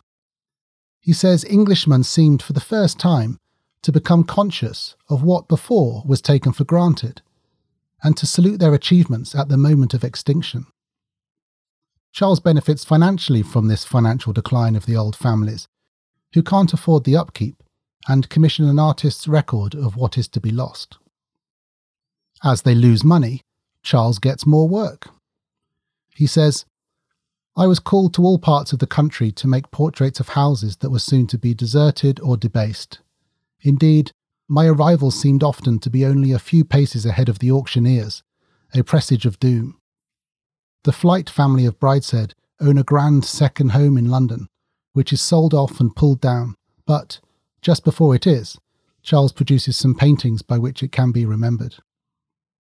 He 1.01 1.13
says 1.13 1.45
Englishmen 1.45 2.05
seemed 2.05 2.43
for 2.43 2.53
the 2.53 2.61
first 2.61 2.99
time 2.99 3.39
to 3.83 3.93
become 3.93 4.23
conscious 4.23 4.95
of 5.09 5.23
what 5.23 5.49
before 5.49 6.03
was 6.07 6.23
taken 6.23 6.53
for 6.53 6.65
granted, 6.65 7.21
and 8.03 8.17
to 8.17 8.27
salute 8.27 8.59
their 8.59 8.75
achievements 8.75 9.35
at 9.35 9.49
the 9.49 9.57
moment 9.57 9.95
of 9.95 10.05
extinction. 10.05 10.67
Charles 12.12 12.40
benefits 12.40 12.85
financially 12.85 13.42
from 13.42 13.68
this 13.68 13.85
financial 13.85 14.33
decline 14.33 14.77
of 14.77 14.87
the 14.87 14.96
old 14.96 15.16
families, 15.16 15.66
who 16.35 16.42
can't 16.42 16.72
afford 16.72 17.05
the 17.05 17.16
upkeep 17.16 17.62
and 18.09 18.29
commission 18.29 18.68
an 18.68 18.79
artist's 18.79 19.27
record 19.27 19.75
of 19.75 19.96
what 19.96 20.18
is 20.18 20.29
to 20.29 20.40
be 20.40 20.51
lost. 20.51 20.98
As 22.44 22.62
they 22.62 22.75
lose 22.75 23.03
money, 23.03 23.42
Charles 23.83 24.18
gets 24.18 24.46
more 24.46 24.68
work. 24.68 25.09
He 26.14 26.27
says, 26.27 26.66
I 27.57 27.66
was 27.66 27.79
called 27.79 28.14
to 28.14 28.22
all 28.22 28.38
parts 28.38 28.72
of 28.72 28.79
the 28.79 28.87
country 28.87 29.31
to 29.33 29.46
make 29.46 29.70
portraits 29.70 30.20
of 30.20 30.31
houses 30.31 30.77
that 30.79 30.90
were 30.90 30.98
soon 30.98 31.27
to 31.29 31.38
be 31.38 31.55
deserted 31.55 32.18
or 32.20 32.37
debased. 32.37 33.01
Indeed, 33.61 34.12
my 34.48 34.66
arrival 34.66 35.11
seemed 35.11 35.42
often 35.42 35.79
to 35.79 35.90
be 35.90 36.05
only 36.05 36.33
a 36.33 36.38
few 36.38 36.64
paces 36.64 37.07
ahead 37.07 37.29
of 37.29 37.38
the 37.38 37.53
auctioneers, 37.53 38.22
a 38.75 38.83
presage 38.83 39.25
of 39.25 39.38
doom. 39.38 39.79
The 40.85 40.92
Flyte 40.92 41.31
family 41.31 41.64
of 41.64 41.79
Brideshead 41.79 42.35
own 42.61 42.77
a 42.77 42.83
grand 42.83 43.25
second 43.25 43.71
home 43.71 43.97
in 43.97 44.11
London, 44.11 44.49
which 44.95 45.12
is 45.12 45.23
sold 45.23 45.55
off 45.55 45.79
and 45.79 45.95
pulled 45.95 46.21
down, 46.21 46.57
but, 46.87 47.21
just 47.61 47.85
before 47.85 48.16
it 48.16 48.27
is, 48.27 48.59
Charles 49.03 49.33
produces 49.33 49.77
some 49.77 49.95
paintings 49.95 50.42
by 50.42 50.59
which 50.59 50.83
it 50.83 50.90
can 50.90 51.12
be 51.12 51.25
remembered. 51.25 51.77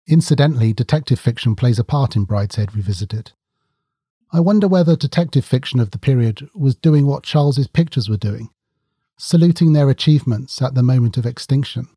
Incidentally, 0.08 0.74
detective 0.74 1.20
fiction 1.20 1.56
plays 1.56 1.78
a 1.78 1.84
part 1.84 2.16
in 2.16 2.26
Brideshead 2.26 2.76
Revisited. 2.76 3.32
I 4.32 4.40
wonder 4.40 4.68
whether 4.68 4.96
detective 4.96 5.46
fiction 5.46 5.80
of 5.80 5.92
the 5.92 6.00
period 6.00 6.50
was 6.56 6.76
doing 6.76 7.06
what 7.06 7.24
Charles's 7.24 7.68
pictures 7.68 8.10
were 8.10 8.18
doing, 8.18 8.50
saluting 9.18 9.74
their 9.74 9.90
achievements 9.90 10.64
at 10.64 10.74
the 10.74 10.82
moment 10.82 11.18
of 11.18 11.28
extinction. 11.28 11.88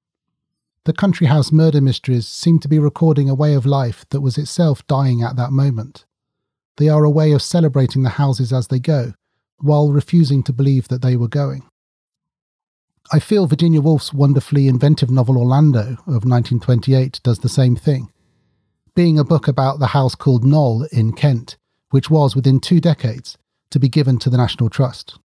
The 0.84 0.92
country 0.92 1.28
house 1.28 1.52
murder 1.52 1.80
mysteries 1.80 2.26
seem 2.26 2.58
to 2.58 2.68
be 2.68 2.80
recording 2.80 3.30
a 3.30 3.36
way 3.36 3.54
of 3.54 3.64
life 3.64 4.04
that 4.10 4.20
was 4.20 4.36
itself 4.36 4.84
dying 4.88 5.22
at 5.22 5.36
that 5.36 5.52
moment. 5.52 6.04
They 6.76 6.88
are 6.88 7.04
a 7.04 7.10
way 7.10 7.30
of 7.30 7.40
celebrating 7.40 8.02
the 8.02 8.10
houses 8.10 8.52
as 8.52 8.66
they 8.66 8.80
go, 8.80 9.12
while 9.58 9.92
refusing 9.92 10.42
to 10.42 10.52
believe 10.52 10.88
that 10.88 11.00
they 11.00 11.16
were 11.16 11.28
going. 11.28 11.62
I 13.12 13.20
feel 13.20 13.46
Virginia 13.46 13.80
Woolf's 13.80 14.12
wonderfully 14.12 14.66
inventive 14.66 15.08
novel 15.08 15.38
Orlando 15.38 15.98
of 16.06 16.24
1928 16.24 17.20
does 17.22 17.38
the 17.38 17.48
same 17.48 17.76
thing. 17.76 18.10
Being 18.96 19.20
a 19.20 19.24
book 19.24 19.46
about 19.46 19.78
the 19.78 19.88
house 19.88 20.16
called 20.16 20.42
Knole 20.42 20.88
in 20.90 21.12
Kent, 21.12 21.58
which 21.90 22.10
was 22.10 22.34
within 22.34 22.58
two 22.58 22.80
decades 22.80 23.38
to 23.70 23.78
be 23.78 23.88
given 23.88 24.18
to 24.18 24.30
the 24.30 24.36
National 24.36 24.68
Trust. 24.68 25.16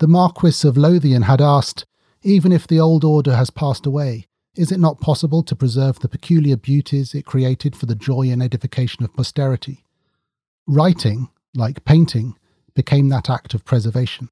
The 0.00 0.08
Marquis 0.08 0.66
of 0.66 0.76
Lothian 0.76 1.22
had 1.22 1.40
asked, 1.40 1.84
even 2.22 2.50
if 2.50 2.66
the 2.66 2.80
old 2.80 3.04
order 3.04 3.36
has 3.36 3.50
passed 3.50 3.86
away, 3.86 4.26
is 4.54 4.70
it 4.70 4.80
not 4.80 5.00
possible 5.00 5.42
to 5.42 5.56
preserve 5.56 6.00
the 6.00 6.08
peculiar 6.08 6.56
beauties 6.56 7.14
it 7.14 7.24
created 7.24 7.74
for 7.74 7.86
the 7.86 7.94
joy 7.94 8.28
and 8.30 8.42
edification 8.42 9.02
of 9.02 9.14
posterity? 9.14 9.84
Writing, 10.66 11.30
like 11.54 11.84
painting, 11.84 12.36
became 12.74 13.08
that 13.08 13.30
act 13.30 13.54
of 13.54 13.64
preservation. 13.64 14.28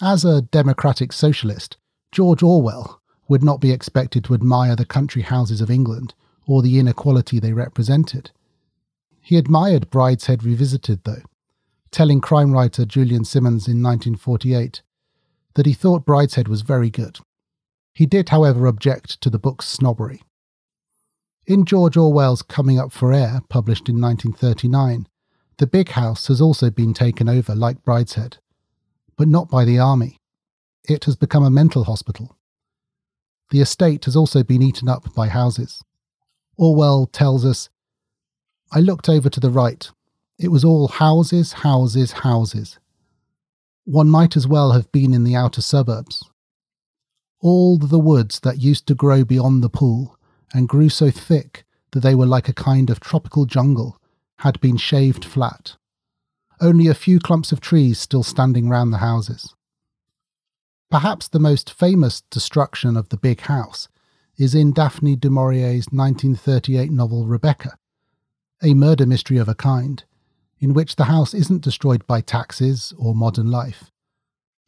As 0.00 0.24
a 0.24 0.42
democratic 0.42 1.12
socialist, 1.12 1.76
George 2.12 2.42
Orwell 2.42 3.00
would 3.28 3.42
not 3.42 3.60
be 3.60 3.72
expected 3.72 4.24
to 4.24 4.34
admire 4.34 4.74
the 4.74 4.84
country 4.84 5.22
houses 5.22 5.60
of 5.60 5.70
England 5.70 6.14
or 6.46 6.62
the 6.62 6.78
inequality 6.78 7.38
they 7.38 7.52
represented. 7.52 8.30
He 9.20 9.36
admired 9.36 9.90
Brideshead 9.90 10.44
Revisited, 10.44 11.04
though, 11.04 11.22
telling 11.90 12.20
crime 12.20 12.52
writer 12.52 12.84
Julian 12.84 13.24
Symons 13.24 13.66
in 13.66 13.82
1948 13.82 14.82
that 15.54 15.66
he 15.66 15.72
thought 15.72 16.04
Brideshead 16.04 16.48
was 16.48 16.62
very 16.62 16.90
good. 16.90 17.18
He 17.94 18.06
did, 18.06 18.30
however, 18.30 18.66
object 18.66 19.20
to 19.20 19.30
the 19.30 19.38
book's 19.38 19.68
snobbery. 19.68 20.22
In 21.46 21.64
George 21.64 21.96
Orwell's 21.96 22.42
Coming 22.42 22.78
Up 22.78 22.92
for 22.92 23.12
Air, 23.12 23.40
published 23.48 23.88
in 23.88 24.00
1939, 24.00 25.06
the 25.58 25.66
big 25.66 25.90
house 25.90 26.26
has 26.26 26.40
also 26.40 26.70
been 26.70 26.92
taken 26.92 27.28
over 27.28 27.54
like 27.54 27.84
Brideshead, 27.84 28.38
but 29.16 29.28
not 29.28 29.48
by 29.48 29.64
the 29.64 29.78
army. 29.78 30.18
It 30.88 31.04
has 31.04 31.16
become 31.16 31.44
a 31.44 31.50
mental 31.50 31.84
hospital. 31.84 32.36
The 33.50 33.60
estate 33.60 34.06
has 34.06 34.16
also 34.16 34.42
been 34.42 34.62
eaten 34.62 34.88
up 34.88 35.14
by 35.14 35.28
houses. 35.28 35.84
Orwell 36.56 37.06
tells 37.06 37.44
us 37.44 37.68
I 38.72 38.80
looked 38.80 39.08
over 39.08 39.30
to 39.30 39.40
the 39.40 39.50
right. 39.50 39.88
It 40.38 40.48
was 40.48 40.64
all 40.64 40.88
houses, 40.88 41.52
houses, 41.52 42.12
houses. 42.12 42.78
One 43.84 44.08
might 44.08 44.36
as 44.36 44.48
well 44.48 44.72
have 44.72 44.90
been 44.90 45.14
in 45.14 45.22
the 45.22 45.36
outer 45.36 45.60
suburbs. 45.60 46.24
All 47.44 47.76
the 47.76 47.98
woods 47.98 48.40
that 48.40 48.62
used 48.62 48.86
to 48.86 48.94
grow 48.94 49.22
beyond 49.22 49.62
the 49.62 49.68
pool 49.68 50.18
and 50.54 50.66
grew 50.66 50.88
so 50.88 51.10
thick 51.10 51.66
that 51.90 52.00
they 52.00 52.14
were 52.14 52.24
like 52.24 52.48
a 52.48 52.54
kind 52.54 52.88
of 52.88 53.00
tropical 53.00 53.44
jungle 53.44 54.00
had 54.38 54.58
been 54.62 54.78
shaved 54.78 55.26
flat. 55.26 55.76
Only 56.58 56.88
a 56.88 56.94
few 56.94 57.18
clumps 57.18 57.52
of 57.52 57.60
trees 57.60 57.98
still 58.00 58.22
standing 58.22 58.70
round 58.70 58.94
the 58.94 59.04
houses. 59.04 59.54
Perhaps 60.90 61.28
the 61.28 61.38
most 61.38 61.70
famous 61.70 62.22
destruction 62.30 62.96
of 62.96 63.10
the 63.10 63.18
big 63.18 63.42
house 63.42 63.88
is 64.38 64.54
in 64.54 64.72
Daphne 64.72 65.14
du 65.14 65.28
Maurier's 65.28 65.88
1938 65.92 66.90
novel 66.90 67.26
Rebecca, 67.26 67.76
a 68.62 68.72
murder 68.72 69.04
mystery 69.04 69.36
of 69.36 69.50
a 69.50 69.54
kind, 69.54 70.04
in 70.60 70.72
which 70.72 70.96
the 70.96 71.04
house 71.04 71.34
isn't 71.34 71.60
destroyed 71.60 72.06
by 72.06 72.22
taxes 72.22 72.94
or 72.96 73.14
modern 73.14 73.50
life. 73.50 73.90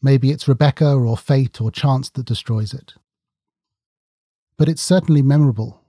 Maybe 0.02 0.30
it's 0.30 0.48
Rebecca 0.48 0.92
or 0.92 1.16
fate 1.16 1.60
or 1.60 1.70
chance 1.70 2.10
that 2.10 2.26
destroys 2.26 2.74
it. 2.74 2.94
But 4.58 4.68
it's 4.68 4.82
certainly 4.82 5.22
memorable, 5.22 5.80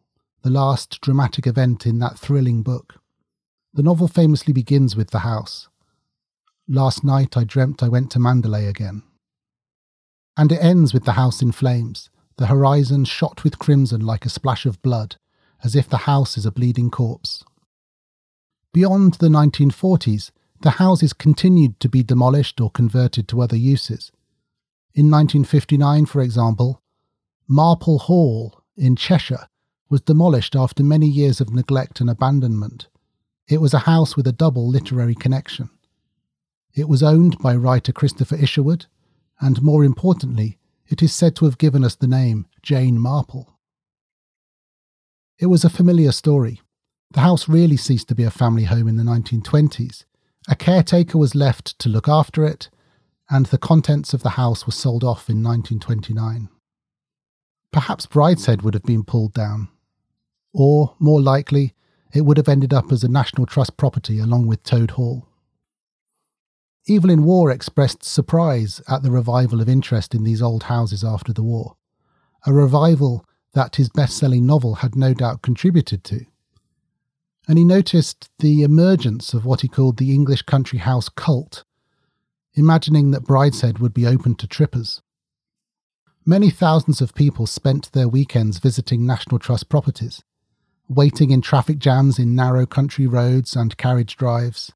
the 0.43 0.49
last 0.49 1.01
dramatic 1.01 1.47
event 1.47 1.85
in 1.85 1.99
that 1.99 2.17
thrilling 2.17 2.63
book. 2.63 2.95
The 3.73 3.83
novel 3.83 4.07
famously 4.07 4.53
begins 4.53 4.95
with 4.95 5.11
the 5.11 5.19
house. 5.19 5.69
Last 6.67 7.03
night 7.03 7.37
I 7.37 7.43
dreamt 7.43 7.83
I 7.83 7.89
went 7.89 8.11
to 8.11 8.19
Manderley 8.19 8.67
again. 8.67 9.03
And 10.35 10.51
it 10.51 10.63
ends 10.63 10.93
with 10.93 11.05
the 11.05 11.13
house 11.13 11.41
in 11.41 11.51
flames, 11.51 12.09
the 12.37 12.47
horizon 12.47 13.05
shot 13.05 13.43
with 13.43 13.59
crimson 13.59 14.01
like 14.01 14.25
a 14.25 14.29
splash 14.29 14.65
of 14.65 14.81
blood, 14.81 15.15
as 15.63 15.75
if 15.75 15.89
the 15.89 15.97
house 15.97 16.37
is 16.37 16.45
a 16.45 16.51
bleeding 16.51 16.91
corpse. 16.91 17.43
Beyond 18.73 19.15
the 19.15 19.27
1940s, 19.27 20.31
the 20.61 20.71
houses 20.71 21.13
continued 21.13 21.79
to 21.79 21.89
be 21.89 22.03
demolished 22.03 22.59
or 22.59 22.69
converted 22.71 23.27
to 23.27 23.41
other 23.41 23.55
uses. 23.55 24.11
In 24.93 25.11
1959, 25.11 26.05
for 26.05 26.21
example, 26.21 26.81
Marple 27.47 27.99
Hall 27.99 28.63
in 28.75 28.95
Cheshire 28.95 29.47
was 29.89 30.01
demolished 30.01 30.55
after 30.55 30.83
many 30.83 31.07
years 31.07 31.39
of 31.39 31.53
neglect 31.53 32.01
and 32.01 32.09
abandonment. 32.09 32.87
It 33.47 33.61
was 33.61 33.73
a 33.73 33.79
house 33.79 34.17
with 34.17 34.27
a 34.27 34.33
double 34.33 34.67
literary 34.67 35.15
connection. 35.15 35.69
It 36.73 36.89
was 36.89 37.01
owned 37.01 37.37
by 37.39 37.55
writer 37.55 37.91
Christopher 37.91 38.35
Isherwood, 38.35 38.87
and 39.39 39.61
more 39.61 39.83
importantly, 39.83 40.57
it 40.87 41.01
is 41.01 41.13
said 41.13 41.35
to 41.37 41.45
have 41.45 41.57
given 41.57 41.83
us 41.83 41.95
the 41.95 42.07
name 42.07 42.47
Jane 42.61 42.99
Marple. 42.99 43.57
It 45.39 45.47
was 45.47 45.63
a 45.63 45.69
familiar 45.69 46.11
story. 46.11 46.61
The 47.11 47.21
house 47.21 47.47
really 47.47 47.77
ceased 47.77 48.07
to 48.09 48.15
be 48.15 48.23
a 48.23 48.31
family 48.31 48.65
home 48.65 48.87
in 48.87 48.97
the 48.97 49.03
1920s. 49.03 50.05
A 50.47 50.55
caretaker 50.55 51.17
was 51.17 51.35
left 51.35 51.77
to 51.79 51.89
look 51.89 52.07
after 52.07 52.45
it, 52.45 52.69
and 53.29 53.47
the 53.47 53.57
contents 53.57 54.13
of 54.13 54.23
the 54.23 54.31
house 54.31 54.65
were 54.65 54.71
sold 54.71 55.03
off 55.03 55.29
in 55.29 55.43
1929. 55.43 56.47
Perhaps 57.71 58.05
Brideshead 58.05 58.61
would 58.61 58.73
have 58.73 58.83
been 58.83 59.03
pulled 59.03 59.33
down. 59.33 59.67
Or, 60.53 60.95
more 60.99 61.21
likely, 61.21 61.75
it 62.13 62.21
would 62.21 62.37
have 62.37 62.47
ended 62.47 62.73
up 62.73 62.91
as 62.91 63.03
a 63.03 63.09
National 63.09 63.45
Trust 63.45 63.75
property 63.75 64.19
along 64.19 64.47
with 64.47 64.63
Toad 64.63 64.91
Hall. 64.91 65.27
Evelyn 66.89 67.25
Waugh 67.25 67.49
expressed 67.49 68.05
surprise 68.05 68.81
at 68.87 69.03
the 69.03 69.11
revival 69.11 69.59
of 69.59 69.67
interest 69.67 70.15
in 70.15 70.23
these 70.23 70.41
old 70.41 70.63
houses 70.63 71.03
after 71.03 71.33
the 71.33 71.43
war, 71.43 71.75
a 72.45 72.53
revival 72.53 73.25
that 73.53 73.75
his 73.75 73.89
best 73.89 74.15
selling 74.15 74.45
novel 74.45 74.75
had 74.75 74.95
no 74.95 75.13
doubt 75.13 75.41
contributed 75.41 76.05
to. 76.05 76.25
And 77.47 77.57
he 77.57 77.63
noticed 77.63 78.29
the 78.39 78.63
emergence 78.63 79.33
of 79.33 79.45
what 79.45 79.61
he 79.61 79.67
called 79.67 79.97
the 79.97 80.13
English 80.13 80.41
country 80.41 80.79
house 80.79 81.07
cult, 81.09 81.63
imagining 82.55 83.11
that 83.11 83.23
Brideshead 83.23 83.79
would 83.79 83.93
be 83.93 84.05
open 84.05 84.35
to 84.35 84.47
trippers. 84.47 85.01
Many 86.25 86.49
thousands 86.49 86.99
of 86.99 87.15
people 87.15 87.47
spent 87.47 87.91
their 87.93 88.09
weekends 88.09 88.59
visiting 88.59 89.05
National 89.05 89.39
Trust 89.39 89.69
properties, 89.69 90.23
waiting 90.89 91.31
in 91.31 91.41
traffic 91.41 91.79
jams 91.79 92.19
in 92.19 92.35
narrow 92.35 92.65
country 92.65 93.07
roads 93.07 93.55
and 93.55 93.77
carriage 93.77 94.17
drives, 94.17 94.73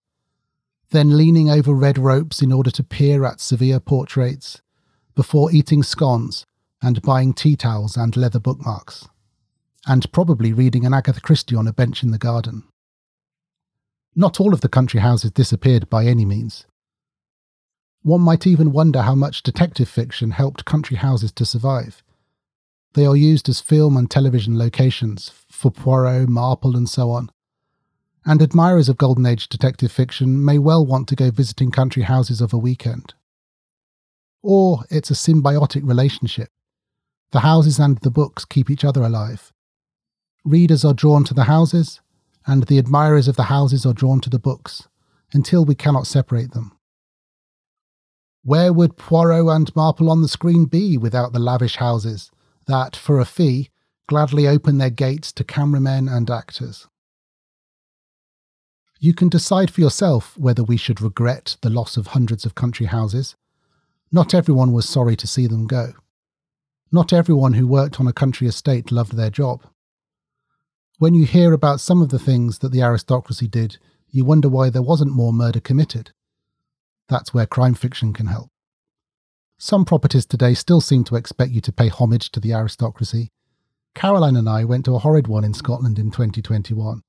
then 0.91 1.17
leaning 1.17 1.49
over 1.49 1.73
red 1.73 1.97
ropes 1.97 2.41
in 2.41 2.53
order 2.53 2.71
to 2.71 2.83
peer 2.83 3.25
at 3.25 3.41
severe 3.41 3.81
portraits, 3.81 4.61
before 5.13 5.51
eating 5.51 5.83
scones 5.83 6.45
and 6.81 7.01
buying 7.01 7.33
tea 7.33 7.57
towels 7.57 7.97
and 7.97 8.15
leather 8.15 8.39
bookmarks, 8.39 9.09
and 9.87 10.11
probably 10.11 10.53
reading 10.53 10.85
an 10.85 10.93
Agatha 10.93 11.21
Christie 11.21 11.55
on 11.55 11.67
a 11.67 11.73
bench 11.73 12.03
in 12.03 12.11
the 12.11 12.17
garden. 12.17 12.63
Not 14.15 14.39
all 14.39 14.53
of 14.53 14.61
the 14.61 14.69
country 14.69 14.99
houses 14.99 15.31
disappeared 15.31 15.89
by 15.89 16.05
any 16.05 16.25
means. 16.25 16.65
One 18.03 18.21
might 18.21 18.47
even 18.47 18.71
wonder 18.71 19.03
how 19.03 19.15
much 19.15 19.43
detective 19.43 19.87
fiction 19.87 20.31
helped 20.31 20.65
country 20.65 20.97
houses 20.97 21.31
to 21.33 21.45
survive. 21.45 22.03
They 22.93 23.05
are 23.05 23.15
used 23.15 23.47
as 23.47 23.61
film 23.61 23.95
and 23.95 24.09
television 24.09 24.57
locations 24.57 25.31
for 25.49 25.71
Poirot, 25.71 26.27
Marple, 26.27 26.75
and 26.75 26.89
so 26.89 27.09
on. 27.11 27.29
And 28.25 28.41
admirers 28.41 28.89
of 28.89 28.97
Golden 28.97 29.25
Age 29.25 29.47
detective 29.47 29.91
fiction 29.91 30.43
may 30.43 30.59
well 30.59 30.85
want 30.85 31.07
to 31.09 31.15
go 31.15 31.31
visiting 31.31 31.71
country 31.71 32.03
houses 32.03 32.41
of 32.41 32.53
a 32.53 32.57
weekend. 32.57 33.13
Or 34.43 34.83
it's 34.89 35.09
a 35.09 35.15
symbiotic 35.15 35.87
relationship. 35.87 36.49
The 37.31 37.39
houses 37.39 37.79
and 37.79 37.97
the 37.99 38.11
books 38.11 38.45
keep 38.45 38.69
each 38.69 38.83
other 38.83 39.03
alive. 39.03 39.53
Readers 40.43 40.83
are 40.83 40.93
drawn 40.93 41.23
to 41.25 41.33
the 41.33 41.43
houses, 41.43 42.01
and 42.47 42.63
the 42.63 42.79
admirers 42.79 43.27
of 43.27 43.35
the 43.35 43.43
houses 43.43 43.85
are 43.85 43.93
drawn 43.93 44.19
to 44.21 44.29
the 44.29 44.39
books, 44.39 44.87
until 45.33 45.63
we 45.63 45.75
cannot 45.75 46.07
separate 46.07 46.51
them. 46.51 46.77
Where 48.43 48.73
would 48.73 48.97
Poirot 48.97 49.47
and 49.47 49.75
Marple 49.75 50.09
on 50.09 50.21
the 50.21 50.27
screen 50.27 50.65
be 50.65 50.97
without 50.97 51.31
the 51.31 51.39
lavish 51.39 51.75
houses 51.75 52.31
that, 52.65 52.95
for 52.95 53.19
a 53.19 53.25
fee, 53.25 53.69
gladly 54.07 54.47
open 54.47 54.79
their 54.79 54.89
gates 54.89 55.31
to 55.33 55.43
cameramen 55.43 56.09
and 56.09 56.29
actors? 56.29 56.87
You 58.99 59.13
can 59.13 59.29
decide 59.29 59.69
for 59.71 59.81
yourself 59.81 60.35
whether 60.37 60.63
we 60.63 60.77
should 60.77 61.01
regret 61.01 61.57
the 61.61 61.69
loss 61.69 61.97
of 61.97 62.07
hundreds 62.07 62.45
of 62.45 62.55
country 62.55 62.87
houses. 62.87 63.35
Not 64.11 64.33
everyone 64.33 64.73
was 64.73 64.89
sorry 64.89 65.15
to 65.17 65.27
see 65.27 65.45
them 65.45 65.67
go. 65.67 65.93
Not 66.91 67.13
everyone 67.13 67.53
who 67.53 67.67
worked 67.67 67.99
on 67.99 68.07
a 68.07 68.13
country 68.13 68.47
estate 68.47 68.91
loved 68.91 69.15
their 69.15 69.29
job. 69.29 69.65
When 71.01 71.15
you 71.15 71.25
hear 71.25 71.51
about 71.51 71.79
some 71.79 72.03
of 72.03 72.09
the 72.09 72.19
things 72.19 72.59
that 72.59 72.71
the 72.71 72.83
aristocracy 72.83 73.47
did, 73.47 73.79
you 74.11 74.23
wonder 74.23 74.47
why 74.47 74.69
there 74.69 74.83
wasn't 74.83 75.11
more 75.11 75.33
murder 75.33 75.59
committed. 75.59 76.11
That's 77.09 77.33
where 77.33 77.47
crime 77.47 77.73
fiction 77.73 78.13
can 78.13 78.27
help. 78.27 78.51
Some 79.57 79.83
properties 79.83 80.27
today 80.27 80.53
still 80.53 80.79
seem 80.79 81.03
to 81.05 81.15
expect 81.15 81.53
you 81.53 81.61
to 81.61 81.73
pay 81.73 81.87
homage 81.87 82.29
to 82.33 82.39
the 82.39 82.53
aristocracy. 82.53 83.31
Caroline 83.95 84.35
and 84.35 84.47
I 84.47 84.63
went 84.63 84.85
to 84.85 84.93
a 84.93 84.99
horrid 84.99 85.25
one 85.25 85.43
in 85.43 85.55
Scotland 85.55 85.97
in 85.97 86.11
2021. 86.11 87.01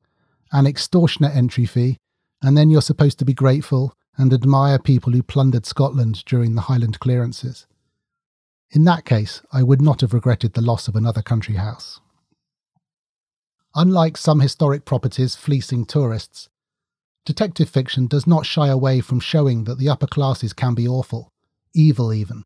An 0.53 0.67
extortionate 0.67 1.37
entry 1.37 1.67
fee, 1.67 1.99
and 2.41 2.57
then 2.57 2.71
you're 2.71 2.81
supposed 2.81 3.19
to 3.19 3.27
be 3.27 3.35
grateful 3.35 3.93
and 4.17 4.33
admire 4.33 4.79
people 4.79 5.13
who 5.13 5.23
plundered 5.23 5.67
Scotland 5.67 6.25
during 6.25 6.55
the 6.55 6.63
Highland 6.63 6.99
clearances. 6.99 7.67
In 8.71 8.85
that 8.85 9.05
case, 9.05 9.43
I 9.53 9.63
would 9.63 9.83
not 9.83 10.01
have 10.01 10.15
regretted 10.15 10.55
the 10.55 10.63
loss 10.63 10.89
of 10.89 10.97
another 10.97 11.21
country 11.21 11.57
house. 11.57 12.01
Unlike 13.75 14.17
some 14.17 14.41
historic 14.41 14.85
properties 14.85 15.35
fleecing 15.35 15.87
tourists, 15.87 16.49
Detective 17.25 17.69
fiction 17.69 18.09
does 18.09 18.27
not 18.27 18.47
shy 18.47 18.67
away 18.67 19.01
from 19.01 19.21
showing 19.21 19.65
that 19.65 19.79
the 19.79 19.89
upper 19.89 20.09
classes 20.09 20.53
can 20.53 20.75
be 20.75 20.89
awful, 20.89 21.31
evil 21.73 22.13
even. 22.13 22.43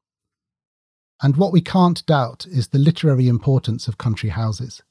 And 1.23 1.37
what 1.37 1.53
we 1.53 1.63
can't 1.63 2.05
doubt 2.05 2.47
is 2.47 2.69
the 2.69 2.79
literary 2.79 3.27
importance 3.27 3.89
of 3.89 3.97
country 3.97 4.29
houses. 4.31 4.83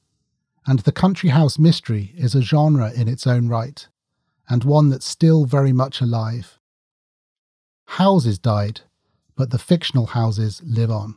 And 0.66 0.80
the 0.80 0.90
country 0.90 1.30
house 1.30 1.56
mystery 1.56 2.12
is 2.16 2.34
a 2.34 2.42
genre 2.42 2.92
in 2.92 3.06
its 3.06 3.28
own 3.28 3.48
right, 3.48 3.86
and 4.48 4.64
one 4.64 4.90
that's 4.90 5.06
still 5.06 5.44
very 5.44 5.72
much 5.72 6.00
alive. 6.00 6.58
Houses 7.86 8.40
died, 8.40 8.80
but 9.36 9.50
the 9.50 9.58
fictional 9.58 10.06
houses 10.06 10.60
live 10.64 10.90
on. 10.90 11.14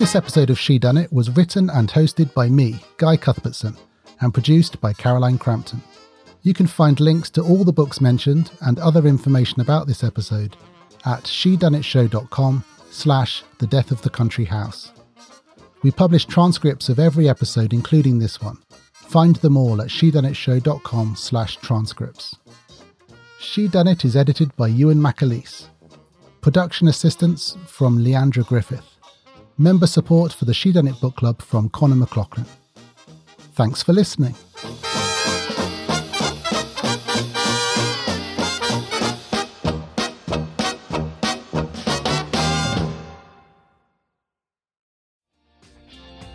This 0.00 0.16
episode 0.16 0.48
of 0.48 0.56
Shedunnit 0.56 1.12
was 1.12 1.28
written 1.36 1.68
and 1.68 1.90
hosted 1.90 2.32
by 2.32 2.48
me, 2.48 2.80
Guy 2.96 3.18
Cuthbertson, 3.18 3.76
and 4.22 4.32
produced 4.32 4.80
by 4.80 4.94
Caroline 4.94 5.36
Crampton. 5.36 5.82
You 6.40 6.54
can 6.54 6.66
find 6.66 6.98
links 6.98 7.28
to 7.32 7.42
all 7.42 7.64
the 7.64 7.72
books 7.74 8.00
mentioned 8.00 8.50
and 8.62 8.78
other 8.78 9.06
information 9.06 9.60
about 9.60 9.86
this 9.86 10.02
episode 10.02 10.56
at 11.04 11.24
shedunnitshow.com 11.24 12.64
slash 12.90 13.44
the 13.58 13.66
death 13.66 13.90
of 13.90 14.00
the 14.00 14.08
country 14.08 14.46
house. 14.46 14.90
We 15.82 15.90
publish 15.90 16.24
transcripts 16.24 16.88
of 16.88 16.98
every 16.98 17.28
episode, 17.28 17.74
including 17.74 18.20
this 18.20 18.40
one. 18.40 18.56
Find 18.94 19.36
them 19.36 19.58
all 19.58 19.82
at 19.82 19.88
shedunnitshow.com 19.88 21.14
slash 21.14 21.58
transcripts. 21.58 22.36
Shedunnit 23.38 24.06
is 24.06 24.16
edited 24.16 24.56
by 24.56 24.68
Ewan 24.68 24.96
McAleese. 24.96 25.66
Production 26.40 26.88
assistance 26.88 27.58
from 27.66 27.98
Leandra 27.98 28.46
Griffith. 28.46 28.89
Member 29.60 29.86
support 29.86 30.32
for 30.32 30.46
the 30.46 30.52
Shedunnit 30.52 30.98
Book 31.02 31.16
Club 31.16 31.42
from 31.42 31.68
Connor 31.68 31.94
McLaughlin. 31.94 32.46
Thanks 33.52 33.82
for 33.82 33.92
listening. 33.92 34.34